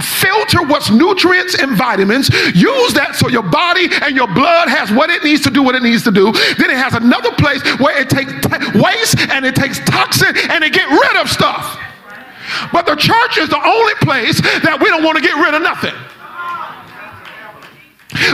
[0.00, 5.10] filter what's nutrients and vitamins, use that so your body and your blood has what
[5.10, 6.30] it needs to do what it needs to do.
[6.56, 10.62] Then it has another place where it takes t- waste and it takes toxin and
[10.62, 11.78] it get rid of stuff.
[12.72, 15.62] But the church is the only place that we don't want to get rid of
[15.62, 15.94] nothing.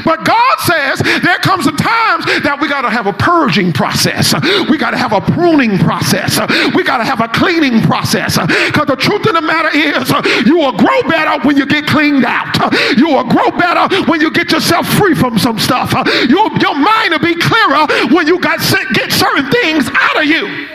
[0.04, 4.34] But God says there comes a times that we got to have a purging process.
[4.68, 6.38] We got to have a pruning process.
[6.74, 8.38] We got to have a cleaning process.
[8.38, 10.10] Because the truth of the matter is,
[10.46, 12.56] you will grow better when you get cleaned out.
[12.96, 15.92] You will grow better when you get yourself free from some stuff.
[16.28, 18.60] Your, your mind will be clearer when you got
[18.92, 20.68] get certain things out of you.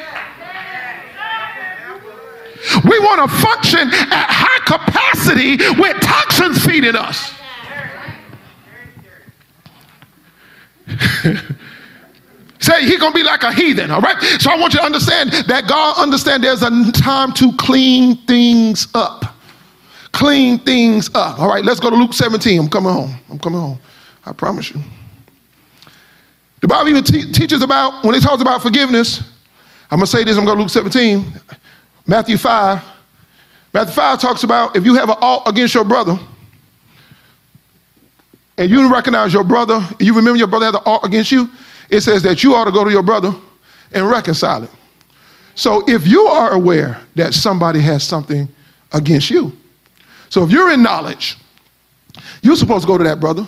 [2.84, 7.35] We want to function at high capacity with toxins feeding us.
[12.60, 14.22] Say he's gonna be like a heathen, all right?
[14.40, 18.88] So I want you to understand that God understand there's a time to clean things
[18.96, 19.26] up.
[20.14, 21.40] Clean things up.
[21.40, 22.60] All right, let's go to Luke 17.
[22.60, 23.14] I'm coming home.
[23.30, 23.78] I'm coming home.
[24.26, 24.82] I promise you.
[26.62, 29.22] The Bible even te- teaches about when it talks about forgiveness.
[29.92, 31.26] I'm gonna say this, I'm going to Luke 17.
[32.08, 32.84] Matthew 5.
[33.74, 36.18] Matthew 5 talks about if you have an alt against your brother,
[38.58, 41.50] and you recognize your brother, you remember your brother had the alt against you,
[41.90, 43.34] it says that you ought to go to your brother
[43.94, 44.70] and reconcile it.
[45.56, 48.48] So if you are aware that somebody has something
[48.92, 49.54] against you,
[50.30, 51.38] so if you're in knowledge,
[52.42, 53.48] you're supposed to go to that brother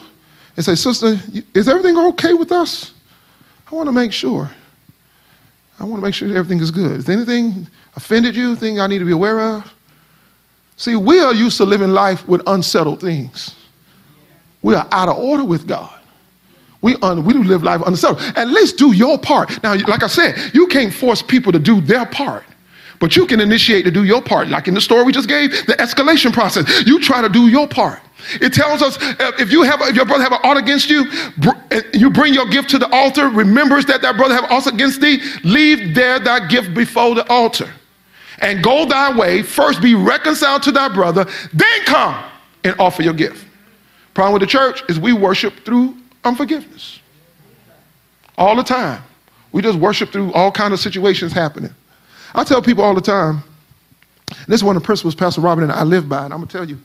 [0.55, 1.19] and say, Sister,
[1.53, 2.93] is everything okay with us?
[3.69, 4.49] I want to make sure.
[5.79, 6.91] I want to make sure everything is good.
[6.91, 8.55] Is anything offended you?
[8.55, 9.73] Thing I need to be aware of?
[10.77, 13.56] See, we are used to living life with unsettled things.
[14.67, 15.97] We are out of order with God.
[16.81, 18.19] We, un, we live life unsettled.
[18.35, 19.63] At least do your part.
[19.63, 22.43] Now, like I said, you can't force people to do their part.
[22.99, 24.49] But you can initiate to do your part.
[24.49, 26.85] Like in the story we just gave, the escalation process.
[26.85, 28.01] You try to do your part.
[28.41, 31.05] It tells us uh, if you have if your brother have an ought against you,
[31.93, 33.29] you bring your gift to the altar.
[33.29, 35.21] Remembers that that brother have ought against thee.
[35.45, 37.71] Leave there thy gift before the altar,
[38.39, 39.43] and go thy way.
[39.43, 42.21] First be reconciled to thy brother, then come
[42.65, 43.46] and offer your gift.
[44.17, 47.01] Problem with the church is we worship through unforgiveness.
[48.35, 49.03] All the time.
[49.51, 51.69] We just worship through all kind of situations happening.
[52.33, 53.43] I tell people all the time,
[54.47, 56.47] this is one of the principles Pastor Robin and I live by, and I'm gonna
[56.47, 56.79] tell you.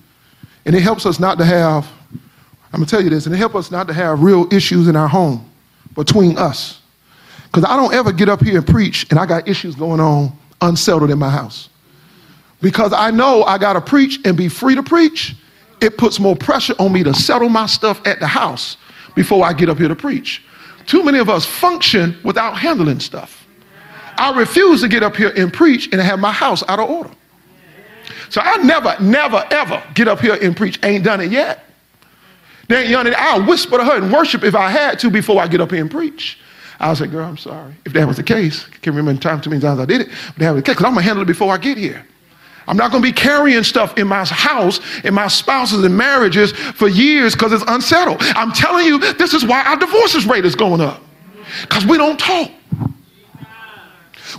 [0.67, 3.55] And it helps us not to have, I'm gonna tell you this, and it helps
[3.55, 5.51] us not to have real issues in our home
[5.95, 6.83] between us.
[7.45, 10.33] Because I don't ever get up here and preach and I got issues going on
[10.61, 11.71] unsettled in my house.
[12.61, 15.35] Because I know I gotta preach and be free to preach
[15.83, 18.77] it puts more pressure on me to settle my stuff at the house
[19.15, 20.43] before I get up here to preach.
[20.87, 23.47] Too many of us function without handling stuff.
[24.17, 27.11] I refuse to get up here and preach and have my house out of order.
[28.31, 30.79] So I never, never, ever get up here and preach.
[30.83, 31.65] Ain't done it yet.
[32.69, 35.61] Then young, I'll whisper to her and worship if I had to before I get
[35.61, 36.39] up here and preach.
[36.81, 37.75] I'll say, girl, I'm sorry.
[37.85, 40.09] If that was the case, I can't remember time too many times I did it,
[40.09, 42.05] but that was the case, because I'm gonna handle it before I get here.
[42.67, 46.53] I'm not going to be carrying stuff in my house, in my spouses and marriages
[46.53, 48.19] for years because it's unsettled.
[48.21, 51.03] I'm telling you, this is why our divorces rate is going up.
[51.63, 52.51] Because we don't talk.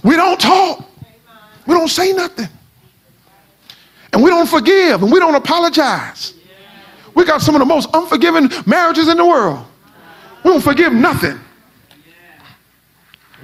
[0.04, 0.90] We don't talk.
[1.68, 2.48] We don't say nothing.
[4.12, 6.34] And we don't forgive and we don't apologize.
[7.16, 9.66] We got some of the most unforgiving marriages in the world.
[10.44, 11.40] We don't forgive nothing.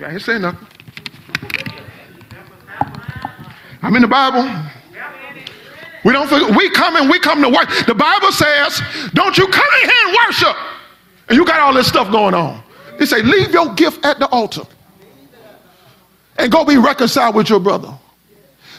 [0.01, 0.68] I ain't saying nothing.
[3.81, 4.43] I'm in the Bible.
[6.05, 7.69] We don't forget, we come and we come to work.
[7.85, 8.81] The Bible says,
[9.13, 10.55] don't you come in here and worship.
[11.27, 12.63] And you got all this stuff going on.
[12.97, 14.63] They say, leave your gift at the altar
[16.37, 17.93] and go be reconciled with your brother.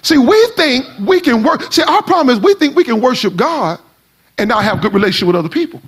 [0.03, 1.73] See, we think we can work.
[1.73, 3.79] See, our problem is we think we can worship God
[4.39, 5.81] and not have good relationship with other people.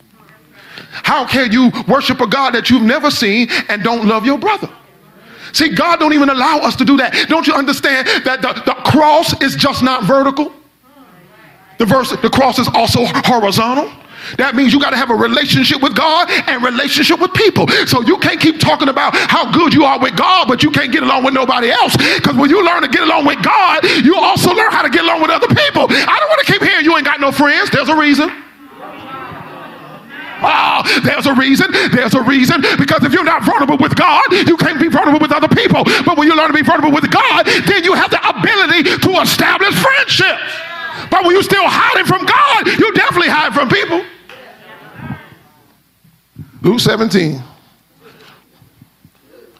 [0.90, 4.68] How can you worship a God that you've never seen and don't love your brother?
[5.52, 7.28] See, God don't even allow us to do that.
[7.28, 10.52] Don't you understand that the, the cross is just not vertical?
[11.78, 13.90] The verse, the cross is also horizontal.
[14.38, 17.66] That means you got to have a relationship with God and relationship with people.
[17.86, 20.92] So you can't keep talking about how good you are with God, but you can't
[20.92, 21.96] get along with nobody else.
[21.96, 25.02] Because when you learn to get along with God, you also learn how to get
[25.02, 25.86] along with other people.
[25.90, 27.70] I don't want to keep hearing you ain't got no friends.
[27.70, 28.30] There's a reason.
[30.42, 31.70] Oh, there's a reason.
[31.92, 32.60] There's a reason.
[32.78, 35.84] Because if you're not vulnerable with God, you can't be vulnerable with other people.
[36.04, 39.10] But when you learn to be vulnerable with God, then you have the ability to
[39.20, 40.52] establish friendships.
[41.10, 44.04] But when you're still hiding from God, you definitely hide from people.
[46.62, 47.42] Luke 17.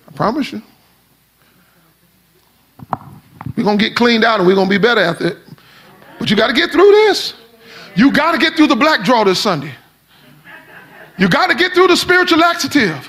[0.09, 0.63] I promise you.
[3.57, 5.37] We're going to get cleaned out and we're going to be better at it.
[6.19, 7.35] But you got to get through this.
[7.97, 9.73] You got to get through the Black Draught this Sunday.
[11.23, 13.09] You got to get through the spiritual laxative.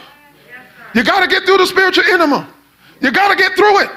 [0.94, 2.48] You got to get through the spiritual enema.
[3.02, 3.90] You got to get through it.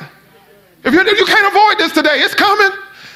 [0.85, 2.71] If you, you can't avoid this today, it's coming.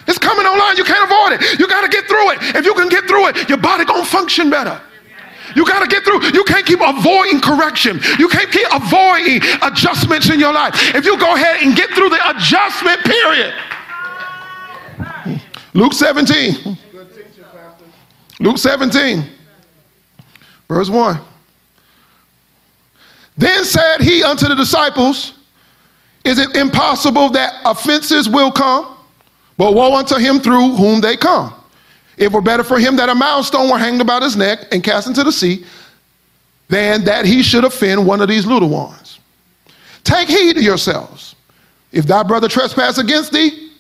[0.07, 0.77] It's coming online.
[0.77, 1.59] You can't avoid it.
[1.59, 2.39] You got to get through it.
[2.55, 4.79] If you can get through it, your body going to function better.
[5.57, 6.23] You got to get through.
[6.35, 7.99] You can't keep avoiding correction.
[8.19, 10.95] You can't keep avoiding adjustments in your life.
[10.95, 13.55] If you go ahead and get through the adjustment period.
[15.73, 16.77] Luke 17.
[18.41, 19.25] Luke 17,
[20.71, 21.21] verse 1.
[23.37, 25.35] Then said he unto the disciples,
[26.25, 28.97] Is it impossible that offenses will come?
[29.57, 31.53] But woe unto him through whom they come.
[32.16, 35.09] It were better for him that a milestone were hanged about his neck and cast
[35.09, 35.64] into the sea
[36.68, 39.18] than that he should offend one of these little ones.
[40.05, 41.35] Take heed to yourselves.
[41.93, 43.73] If thy brother trespass against thee,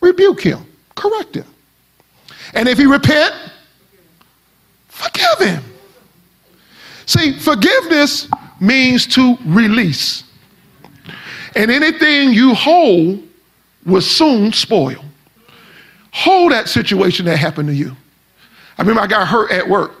[0.00, 1.44] rebuke him, correct him.
[2.54, 3.34] And if he repent,
[4.88, 5.62] forgive him.
[7.08, 8.28] See, forgiveness
[8.60, 10.24] means to release.
[11.56, 13.26] And anything you hold
[13.86, 15.02] will soon spoil.
[16.12, 17.96] Hold that situation that happened to you.
[18.76, 19.92] I remember I got hurt at work.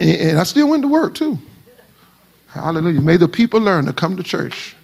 [0.00, 1.36] And, and I still went to work too.
[2.46, 3.02] Hallelujah.
[3.02, 4.74] May the people learn to come to church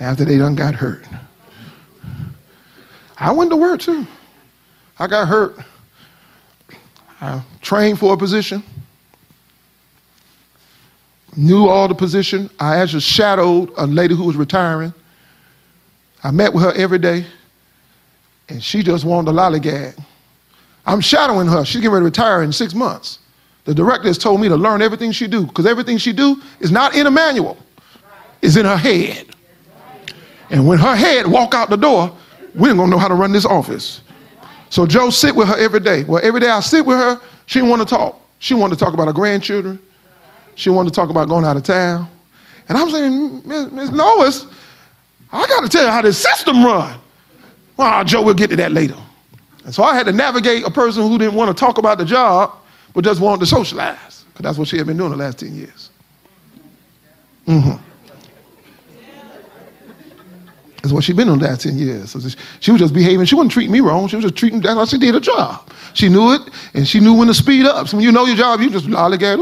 [0.00, 1.04] after they done got hurt.
[3.18, 4.06] I went to work too.
[4.98, 5.58] I got hurt.
[7.20, 8.62] I trained for a position.
[11.38, 12.50] Knew all the position.
[12.58, 14.92] I actually shadowed a lady who was retiring.
[16.24, 17.24] I met with her every day
[18.48, 19.96] and she just wanted a lollygag.
[20.84, 21.64] I'm shadowing her.
[21.64, 23.20] She's getting ready to retire in six months.
[23.66, 26.72] The director has told me to learn everything she do because everything she do is
[26.72, 27.56] not in a manual.
[28.42, 29.28] It's in her head.
[30.50, 32.12] And when her head walk out the door,
[32.52, 34.00] we ain't gonna know how to run this office.
[34.70, 36.02] So Joe sit with her every day.
[36.02, 38.20] Well, every day I sit with her, she want to talk.
[38.40, 39.78] She wanted to talk about her grandchildren.
[40.58, 42.10] She wanted to talk about going out of town.
[42.68, 44.44] And I'm saying, Miss Lois,
[45.30, 46.98] I got to tell you how this system run.
[47.76, 48.96] Well, Joe, we'll get to that later.
[49.64, 52.04] And so I had to navigate a person who didn't want to talk about the
[52.04, 52.56] job,
[52.92, 55.54] but just wanted to socialize, because that's what she had been doing the last 10
[55.54, 55.90] years.
[57.46, 57.80] Mm-hmm.
[60.82, 62.10] That's what she'd been on that last 10 years.
[62.10, 62.20] So
[62.60, 63.26] she was just behaving.
[63.26, 64.06] She wasn't treating me wrong.
[64.06, 65.68] She was just treating that's how she did her job.
[65.94, 66.42] She knew it,
[66.74, 67.88] and she knew when to speed up.
[67.88, 69.38] So when you know your job, you just lollygag.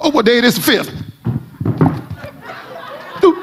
[0.00, 0.54] Oh, what day it is?
[0.54, 0.92] The fifth.
[3.20, 3.42] Doo,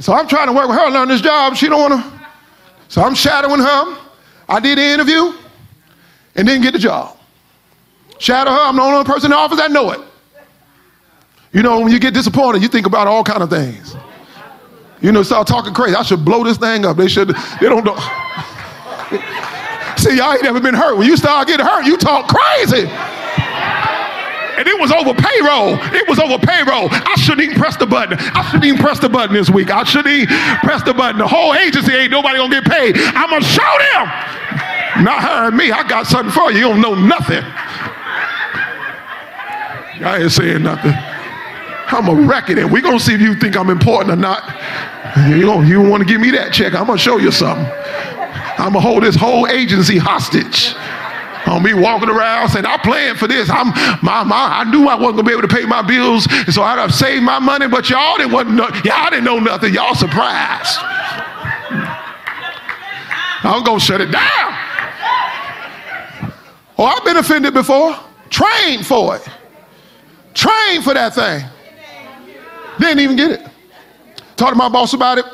[0.00, 1.56] so I'm trying to work with her, learn this job.
[1.56, 2.20] She don't want to.
[2.88, 3.98] So I'm shadowing her.
[4.48, 5.32] I did the interview
[6.34, 7.16] and didn't get the job.
[8.18, 8.58] Shadow her.
[8.58, 10.00] I'm the only person in the office that know it.
[11.52, 13.94] You know, when you get disappointed, you think about all kind of things.
[15.02, 15.94] You know, start talking crazy.
[15.94, 16.96] I should blow this thing up.
[16.96, 17.28] They should.
[17.28, 17.96] They don't know.
[19.98, 20.96] See, y'all ain't never been hurt.
[20.96, 22.88] When you start getting hurt, you talk crazy.
[24.58, 25.74] And it was over payroll.
[25.94, 26.88] It was over payroll.
[26.90, 28.16] I shouldn't even press the button.
[28.18, 29.70] I shouldn't even press the button this week.
[29.70, 30.28] I shouldn't even
[30.58, 31.18] press the button.
[31.18, 32.96] The whole agency ain't nobody gonna get paid.
[32.96, 35.04] I'm gonna show them.
[35.04, 35.72] Not hiring me.
[35.72, 36.58] I got something for you.
[36.58, 37.42] You don't know nothing.
[40.04, 41.11] I ain't saying nothing.
[41.92, 44.42] I'm wreck it, and we're gonna see if you think I'm important or not.
[45.28, 46.74] You don't, you want to give me that check.
[46.74, 47.66] I'm gonna show you something.
[48.58, 50.74] I'm gonna hold this whole agency hostage
[51.46, 53.50] on me walking around saying, I'm playing for this.
[53.50, 53.68] I'm
[54.02, 56.62] my, my I knew I wasn't gonna be able to pay my bills, and so
[56.62, 59.74] I gotta save my money, but y'all didn't want no, y'all didn't know nothing.
[59.74, 60.78] Y'all surprised.
[63.44, 64.58] I'm gonna shut it down.
[66.78, 67.96] Oh, I've been offended before.
[68.30, 69.28] Trained for it.
[70.32, 71.44] Trained for that thing.
[72.78, 73.40] Didn't even get it.
[74.36, 75.24] Talked to my boss about it.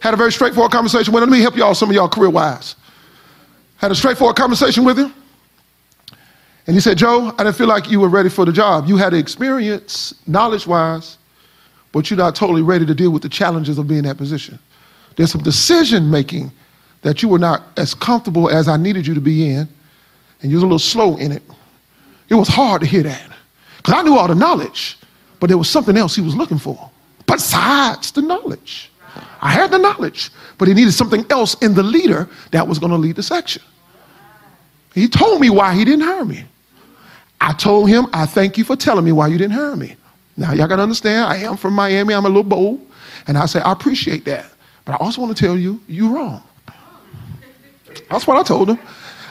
[0.00, 1.30] Had a very straightforward conversation with him.
[1.30, 2.76] Let me help y'all, some of y'all career wise.
[3.76, 5.12] Had a straightforward conversation with him.
[6.66, 8.86] And he said, Joe, I didn't feel like you were ready for the job.
[8.86, 11.18] You had experience, knowledge wise,
[11.92, 14.58] but you're not totally ready to deal with the challenges of being in that position.
[15.16, 16.50] There's some decision making
[17.02, 19.68] that you were not as comfortable as I needed you to be in,
[20.42, 21.42] and you was a little slow in it.
[22.28, 23.30] It was hard to hear that
[23.76, 24.98] because I knew all the knowledge,
[25.46, 26.90] but there was something else he was looking for
[27.24, 28.90] besides the knowledge.
[29.40, 32.90] I had the knowledge, but he needed something else in the leader that was going
[32.90, 33.62] to lead the section.
[34.92, 36.44] He told me why he didn't hire me.
[37.40, 39.94] I told him, I thank you for telling me why you didn't hire me.
[40.36, 42.12] Now, y'all got to understand, I am from Miami.
[42.12, 42.84] I'm a little bold.
[43.28, 44.46] And I say, I appreciate that.
[44.84, 46.42] But I also want to tell you, you're wrong.
[48.10, 48.80] That's what I told him.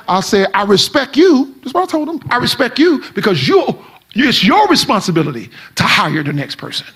[0.07, 1.53] I said, I respect you.
[1.61, 2.21] That's what I told him.
[2.29, 3.67] I respect you because you,
[4.15, 6.87] It's your responsibility to hire the next person.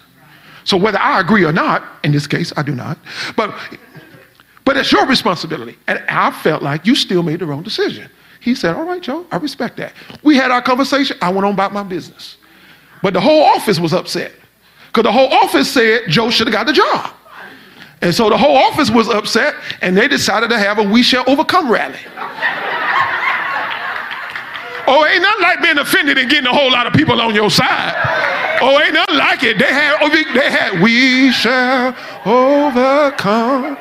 [0.63, 2.97] So whether I agree or not, in this case, I do not,
[3.35, 3.53] but
[4.65, 5.75] but it's your responsibility.
[5.87, 8.07] And I felt like you still made the wrong decision.
[8.39, 9.93] He said, All right, Joe, I respect that.
[10.21, 11.17] We had our conversation.
[11.21, 12.37] I went on about my business.
[13.01, 14.31] But the whole office was upset
[14.87, 17.11] because the whole office said Joe should have got the job.
[18.01, 21.23] And so the whole office was upset and they decided to have a We Shall
[21.27, 21.99] Overcome rally.
[24.91, 27.51] Oh, ain't nothing like being offended and getting a whole lot of people on your
[27.51, 27.93] side.
[28.59, 29.59] Oh, ain't nothing like it.
[29.59, 31.95] They had, oh, they had, we shall
[32.25, 33.77] overcome.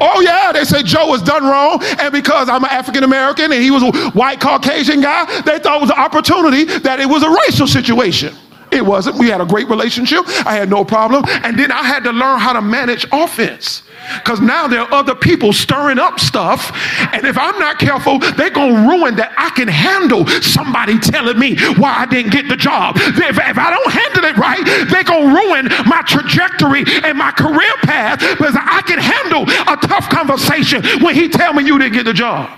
[0.00, 1.82] Oh, yeah, they say Joe was done wrong.
[2.00, 5.76] And because I'm an African American and he was a white Caucasian guy, they thought
[5.76, 8.34] it was an opportunity that it was a racial situation.
[8.72, 9.16] It wasn't.
[9.18, 10.24] We had a great relationship.
[10.46, 11.24] I had no problem.
[11.44, 13.82] And then I had to learn how to manage offense.
[14.14, 16.72] Because now there are other people stirring up stuff.
[17.12, 21.38] And if I'm not careful, they're going to ruin that I can handle somebody telling
[21.38, 22.96] me why I didn't get the job.
[22.96, 27.32] If, if I don't handle it right, they're going to ruin my trajectory and my
[27.32, 31.94] career path because I can handle a tough conversation when he tell me you didn't
[31.94, 32.50] get the job.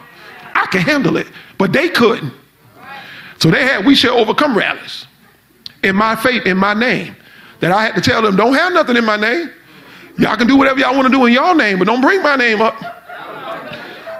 [0.54, 2.32] I can handle it, but they couldn't.
[3.38, 5.06] So they had We Shall Overcome rallies
[5.82, 7.16] in my faith, in my name,
[7.60, 9.50] that I had to tell them, don't have nothing in my name.
[10.18, 12.36] Y'all can do whatever y'all want to do in your name, but don't bring my
[12.36, 12.74] name up.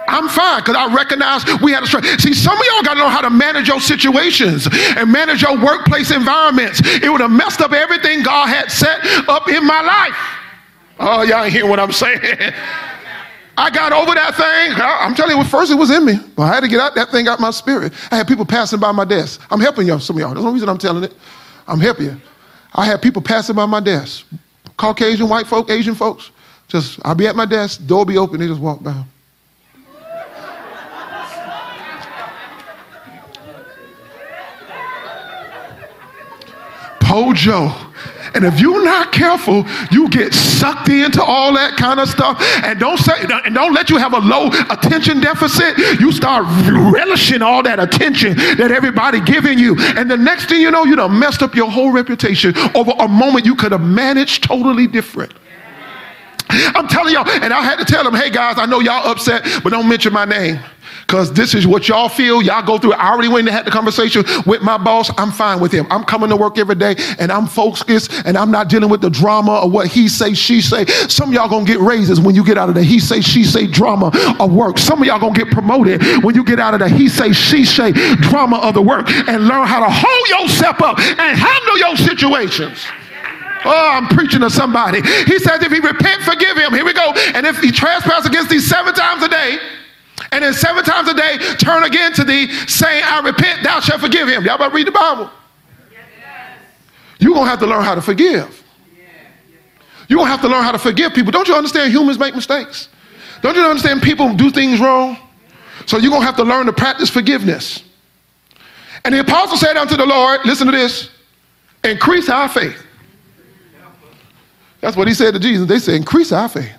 [0.07, 2.19] I'm fine because I recognize we had a strength.
[2.19, 5.55] See, some of y'all got to know how to manage your situations and manage your
[5.63, 6.81] workplace environments.
[6.83, 8.99] It would have messed up everything God had set
[9.29, 10.17] up in my life.
[10.99, 12.19] Oh, y'all ain't hear what I'm saying.
[13.55, 14.81] I got over that thing.
[14.81, 16.13] I'm telling you, first it was in me.
[16.35, 17.93] But I had to get out that thing out my spirit.
[18.09, 19.41] I had people passing by my desk.
[19.51, 20.33] I'm helping y'all, some of y'all.
[20.33, 21.13] That's the reason I'm telling it.
[21.67, 22.21] I'm helping you.
[22.73, 24.25] I had people passing by my desk.
[24.79, 26.31] Caucasian, white folk, Asian folks.
[26.69, 29.03] Just, I'll be at my desk, door be open, they just walk by.
[37.01, 37.88] Po Joe.
[38.33, 42.41] And if you're not careful, you get sucked into all that kind of stuff.
[42.63, 45.77] And don't say and don't let you have a low attention deficit.
[45.99, 46.45] You start
[46.93, 49.75] relishing all that attention that everybody giving you.
[49.79, 53.07] And the next thing you know, you done messed up your whole reputation over a
[53.07, 55.33] moment you could have managed totally different.
[56.49, 59.43] I'm telling y'all, and I had to tell them, hey guys, I know y'all upset,
[59.63, 60.59] but don't mention my name
[61.09, 62.39] because this is what y'all feel.
[62.39, 62.93] Y'all go through.
[62.93, 65.09] I already went and had the conversation with my boss.
[65.17, 65.87] I'm fine with him.
[65.89, 69.09] I'm coming to work every day and I'm focused and I'm not dealing with the
[69.09, 70.85] drama of what he say, she say.
[70.85, 73.43] Some of y'all gonna get raises when you get out of the he say, she
[73.43, 74.77] say drama of work.
[74.77, 77.65] Some of y'all gonna get promoted when you get out of the he say, she
[77.65, 81.97] say drama of the work and learn how to hold yourself up and handle your
[81.97, 82.85] situations.
[83.65, 85.01] Oh, I'm preaching to somebody.
[85.01, 86.71] He says, if he repent, forgive him.
[86.71, 87.13] Here we go.
[87.33, 89.57] And if he trespass against thee seven times a day,
[90.31, 94.01] and then seven times a day turn again to thee, saying, I repent, thou shalt
[94.01, 94.45] forgive him.
[94.45, 95.29] Y'all better read the Bible.
[97.19, 98.63] You're going to have to learn how to forgive.
[100.07, 101.31] You're going to have to learn how to forgive people.
[101.31, 102.89] Don't you understand humans make mistakes?
[103.41, 105.17] Don't you understand people do things wrong?
[105.85, 107.83] So you're going to have to learn to practice forgiveness.
[109.05, 111.09] And the apostle said unto the Lord, listen to this,
[111.83, 112.81] increase our faith.
[114.81, 115.67] That's what he said to Jesus.
[115.67, 116.71] They said, increase our faith.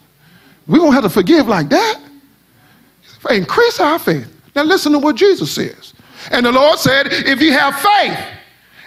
[0.66, 1.99] We're going to have to forgive like that.
[3.28, 4.28] Increase our faith.
[4.54, 5.94] Now listen to what Jesus says.
[6.30, 8.18] And the Lord said, if you have faith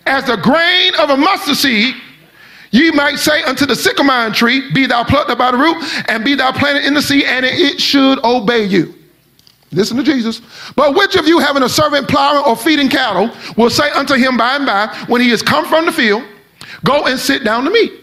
[0.05, 1.95] as the grain of a mustard seed,
[2.72, 5.77] ye might say unto the sycamore tree, Be thou plucked up by the root,
[6.10, 8.93] and be thou planted in the sea, and it should obey you.
[9.72, 10.41] Listen to Jesus.
[10.76, 14.38] But which of you having a servant plowing or feeding cattle will say unto him
[14.38, 16.23] by and by, when he is come from the field,
[16.84, 18.02] Go and sit down to meat?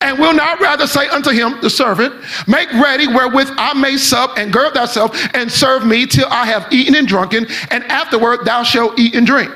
[0.00, 2.14] And will not rather say unto him, the servant,
[2.46, 6.72] Make ready wherewith I may sup and gird thyself and serve me till I have
[6.72, 9.50] eaten and drunken, and afterward thou shalt eat and drink.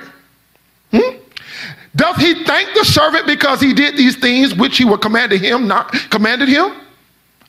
[0.91, 1.17] Hmm?
[1.95, 5.69] Doth he thank the servant because he did these things which he were commanded him,
[5.69, 6.73] not commanded him?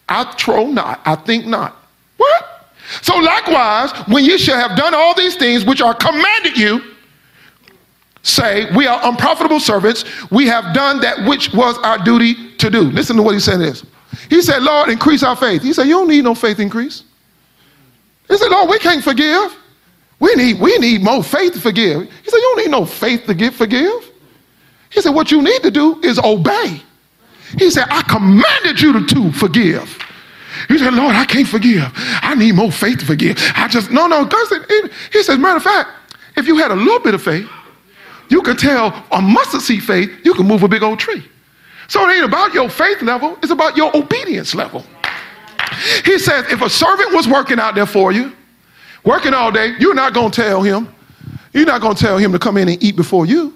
[0.09, 1.75] I trow not, I think not.
[2.17, 2.53] What?
[3.01, 6.92] So likewise, when ye shall have done all these things which are commanded you,
[8.23, 10.03] say, We are unprofitable servants.
[10.31, 12.81] We have done that which was our duty to do.
[12.81, 13.85] Listen to what he said is.
[14.29, 15.61] He said, Lord, increase our faith.
[15.61, 17.03] He said, You don't need no faith increase.
[18.27, 19.55] He said, Lord, we can't forgive.
[20.19, 22.01] We need, we need more faith to forgive.
[22.01, 24.11] He said, You don't need no faith to give, forgive.
[24.89, 26.81] He said, What you need to do is obey.
[27.57, 29.99] He said, I commanded you to, to forgive.
[30.67, 31.91] He said, Lord, I can't forgive.
[31.95, 33.37] I need more faith to forgive.
[33.55, 34.25] I just, no, no.
[34.25, 34.61] God said,
[35.11, 35.89] he said, matter of fact,
[36.37, 37.47] if you had a little bit of faith,
[38.33, 41.23] you can tell a mustard seed faith, you can move a big old tree.
[41.87, 44.83] So it ain't about your faith level, it's about your obedience level.
[46.03, 48.31] He says, if a servant was working out there for you,
[49.03, 50.93] working all day, you're not going to tell him,
[51.53, 53.55] you're not going to tell him to come in and eat before you.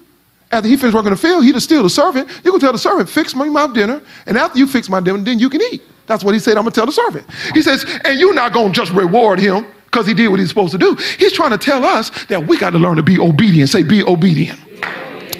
[0.52, 2.28] After he finished working the field, he'd steal the servant.
[2.44, 5.18] You can tell the servant, fix me my dinner, and after you fix my dinner,
[5.18, 5.82] then you can eat.
[6.06, 7.26] That's what he said, I'm gonna tell the servant.
[7.52, 10.72] He says, and you're not gonna just reward him because he did what he's supposed
[10.72, 10.94] to do.
[11.18, 13.70] He's trying to tell us that we got to learn to be obedient.
[13.70, 14.60] Say, be obedient.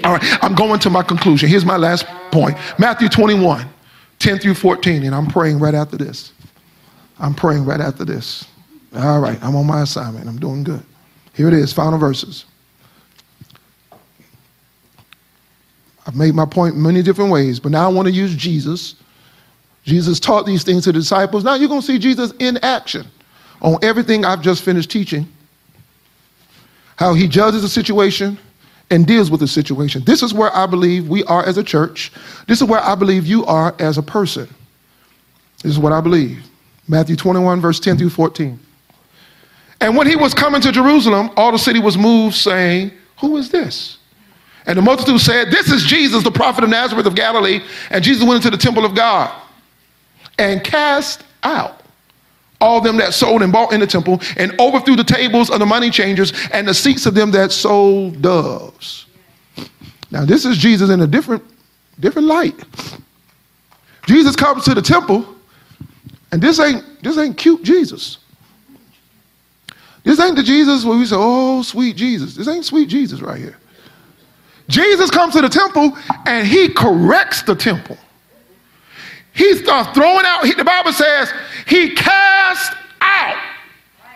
[0.05, 1.48] All right, I'm going to my conclusion.
[1.48, 3.69] Here's my last point Matthew 21,
[4.19, 6.32] 10 through 14, and I'm praying right after this.
[7.19, 8.47] I'm praying right after this.
[8.94, 10.28] All right, I'm on my assignment.
[10.28, 10.82] I'm doing good.
[11.35, 12.44] Here it is, final verses.
[16.06, 18.94] I've made my point many different ways, but now I want to use Jesus.
[19.85, 21.44] Jesus taught these things to the disciples.
[21.44, 23.06] Now you're going to see Jesus in action
[23.60, 25.28] on everything I've just finished teaching.
[26.97, 28.39] How he judges a situation
[28.90, 30.02] and deals with the situation.
[30.05, 32.12] This is where I believe we are as a church.
[32.47, 34.48] This is where I believe you are as a person.
[35.62, 36.44] This is what I believe.
[36.86, 38.59] Matthew 21, verse 10 through 14.
[39.81, 43.51] And when he was coming to Jerusalem, all the city was moved, saying, Who is
[43.51, 43.98] this?
[44.66, 47.62] And the multitude said, This is Jesus, the prophet of Nazareth of Galilee.
[47.90, 49.35] And Jesus went into the temple of God
[50.39, 51.77] and cast out
[52.60, 55.66] all them that sold and bought in the temple and overthrew the tables of the
[55.66, 59.06] money changers and the seats of them that sold doves.
[60.10, 61.44] Now, this is Jesus in a different,
[62.01, 62.56] different light.
[64.06, 65.26] Jesus comes to the temple,
[66.32, 68.18] and this ain't this ain't cute Jesus.
[70.05, 72.35] This ain't the Jesus where we say, oh, sweet Jesus.
[72.35, 73.59] This ain't sweet Jesus right here.
[74.68, 77.98] Jesus comes to the temple and he corrects the temple.
[79.39, 81.32] He starts throwing out, the Bible says,
[81.69, 83.40] he cast out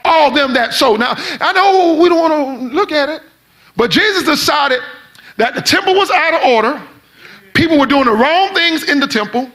[0.05, 0.99] all them that sold.
[0.99, 3.23] Now, I know we don't want to look at it,
[3.77, 4.81] but Jesus decided
[5.37, 6.83] that the temple was out of order.
[7.55, 9.49] People were doing the wrong things in the temple.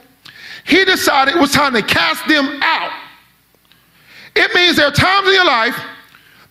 [0.64, 2.92] He decided it was time to cast them out.
[4.34, 5.78] It means there are times in your life,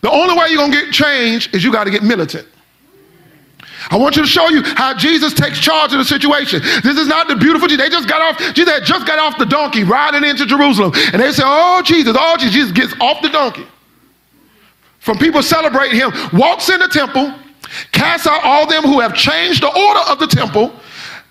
[0.00, 2.46] the only way you're going to get change is you got to get militant.
[3.90, 6.60] I want you to show you how Jesus takes charge of the situation.
[6.60, 7.84] This is not the beautiful Jesus.
[7.84, 10.92] They just got off, Jesus had just got off the donkey riding into Jerusalem.
[11.12, 12.54] And they say, Oh, Jesus, oh, Jesus.
[12.54, 13.66] Jesus gets off the donkey.
[14.98, 17.32] From people celebrating him, walks in the temple,
[17.92, 20.72] casts out all them who have changed the order of the temple.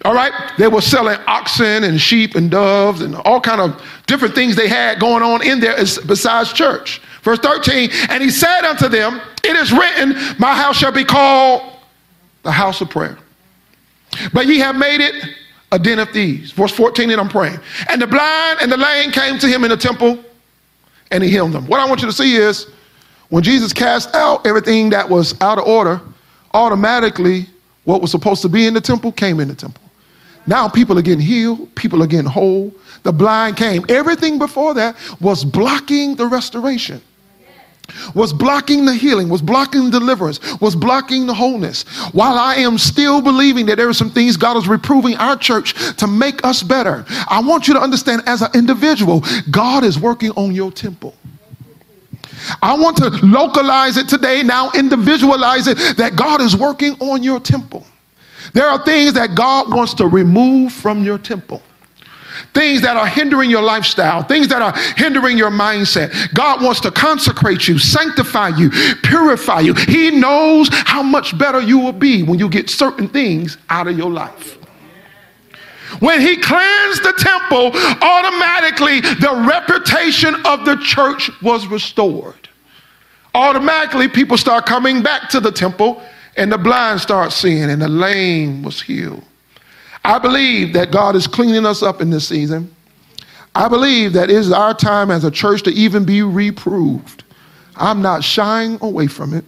[0.06, 4.36] All right, they were selling oxen and sheep and doves and all kind of different
[4.36, 7.02] things they had going on in there besides church.
[7.24, 11.77] Verse 13, and he said unto them, It is written, My house shall be called
[12.48, 13.18] the house of prayer.
[14.32, 15.14] But ye have made it
[15.74, 16.52] a den of thieves.
[16.52, 17.60] Verse 14, and I'm praying.
[17.90, 20.18] And the blind and the lame came to him in the temple,
[21.12, 21.68] and he healed them.
[21.68, 22.68] What I want you to see is
[23.28, 26.00] when Jesus cast out everything that was out of order,
[26.54, 27.48] automatically
[27.84, 29.84] what was supposed to be in the temple came in the temple.
[30.48, 32.74] Now people are getting healed, people are getting whole.
[33.04, 33.86] The blind came.
[33.90, 37.02] Everything before that was blocking the restoration
[38.14, 41.84] was blocking the healing, was blocking deliverance, was blocking the wholeness.
[42.14, 45.96] While I am still believing that there are some things God is reproving our church
[45.98, 50.32] to make us better, I want you to understand as an individual, God is working
[50.32, 51.16] on your temple.
[52.62, 57.40] I want to localize it today, now individualize it, that God is working on your
[57.40, 57.86] temple.
[58.54, 61.62] There are things that God wants to remove from your temple
[62.54, 66.34] things that are hindering your lifestyle, things that are hindering your mindset.
[66.34, 68.70] God wants to consecrate you, sanctify you,
[69.04, 69.74] purify you.
[69.74, 73.98] He knows how much better you will be when you get certain things out of
[73.98, 74.58] your life.
[76.00, 82.50] When he cleansed the temple, automatically the reputation of the church was restored.
[83.34, 86.02] Automatically, people start coming back to the temple,
[86.36, 89.24] and the blind start seeing, and the lame was healed.
[90.08, 92.74] I believe that God is cleaning us up in this season.
[93.54, 97.26] I believe that it is our time as a church to even be reproved.
[97.76, 99.44] I'm not shying away from it.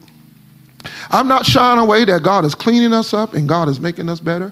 [1.12, 4.20] I'm not shying away that God is cleaning us up and God is making us
[4.20, 4.52] better.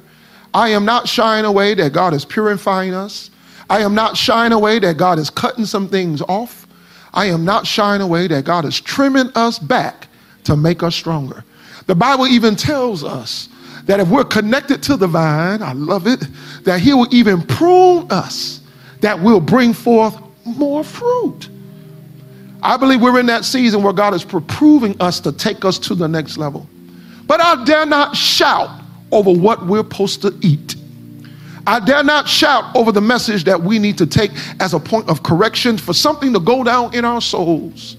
[0.53, 3.29] I am not shying away that God is purifying us.
[3.69, 6.67] I am not shying away that God is cutting some things off.
[7.13, 10.07] I am not shying away that God is trimming us back
[10.45, 11.43] to make us stronger.
[11.87, 13.49] The Bible even tells us
[13.87, 16.27] that if we're connected to the vine, I love it,
[16.63, 18.61] that He will even prune us,
[19.01, 21.49] that will bring forth more fruit.
[22.61, 25.95] I believe we're in that season where God is proving us to take us to
[25.95, 26.67] the next level.
[27.25, 28.81] But I dare not shout
[29.11, 30.75] over what we're supposed to eat.
[31.65, 35.09] I dare not shout over the message that we need to take as a point
[35.09, 37.97] of correction for something to go down in our souls.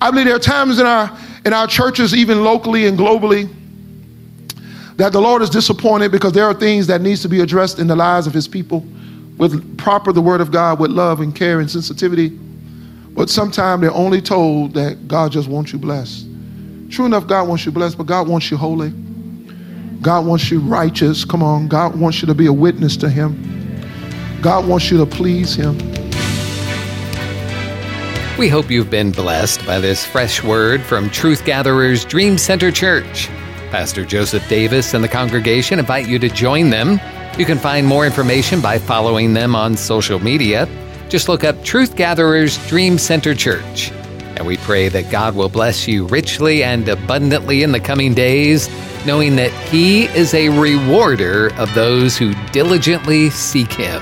[0.00, 1.16] I believe there are times in our
[1.46, 3.50] in our churches, even locally and globally,
[4.96, 7.86] that the Lord is disappointed because there are things that needs to be addressed in
[7.86, 8.84] the lives of his people
[9.38, 12.28] with proper the word of God with love and care and sensitivity.
[12.28, 16.26] But sometimes they're only told that God just wants you blessed.
[16.90, 18.90] True enough, God wants you blessed, but God wants you holy.
[20.00, 21.24] God wants you righteous.
[21.24, 21.66] Come on.
[21.66, 23.40] God wants you to be a witness to Him.
[24.42, 25.78] God wants you to please Him.
[28.38, 33.30] We hope you've been blessed by this fresh word from Truth Gatherers Dream Center Church.
[33.74, 37.00] Pastor Joseph Davis and the congregation invite you to join them.
[37.36, 40.68] You can find more information by following them on social media.
[41.08, 43.90] Just look up Truth Gatherers Dream Center Church.
[44.36, 48.68] And we pray that God will bless you richly and abundantly in the coming days,
[49.04, 54.00] knowing that He is a rewarder of those who diligently seek Him.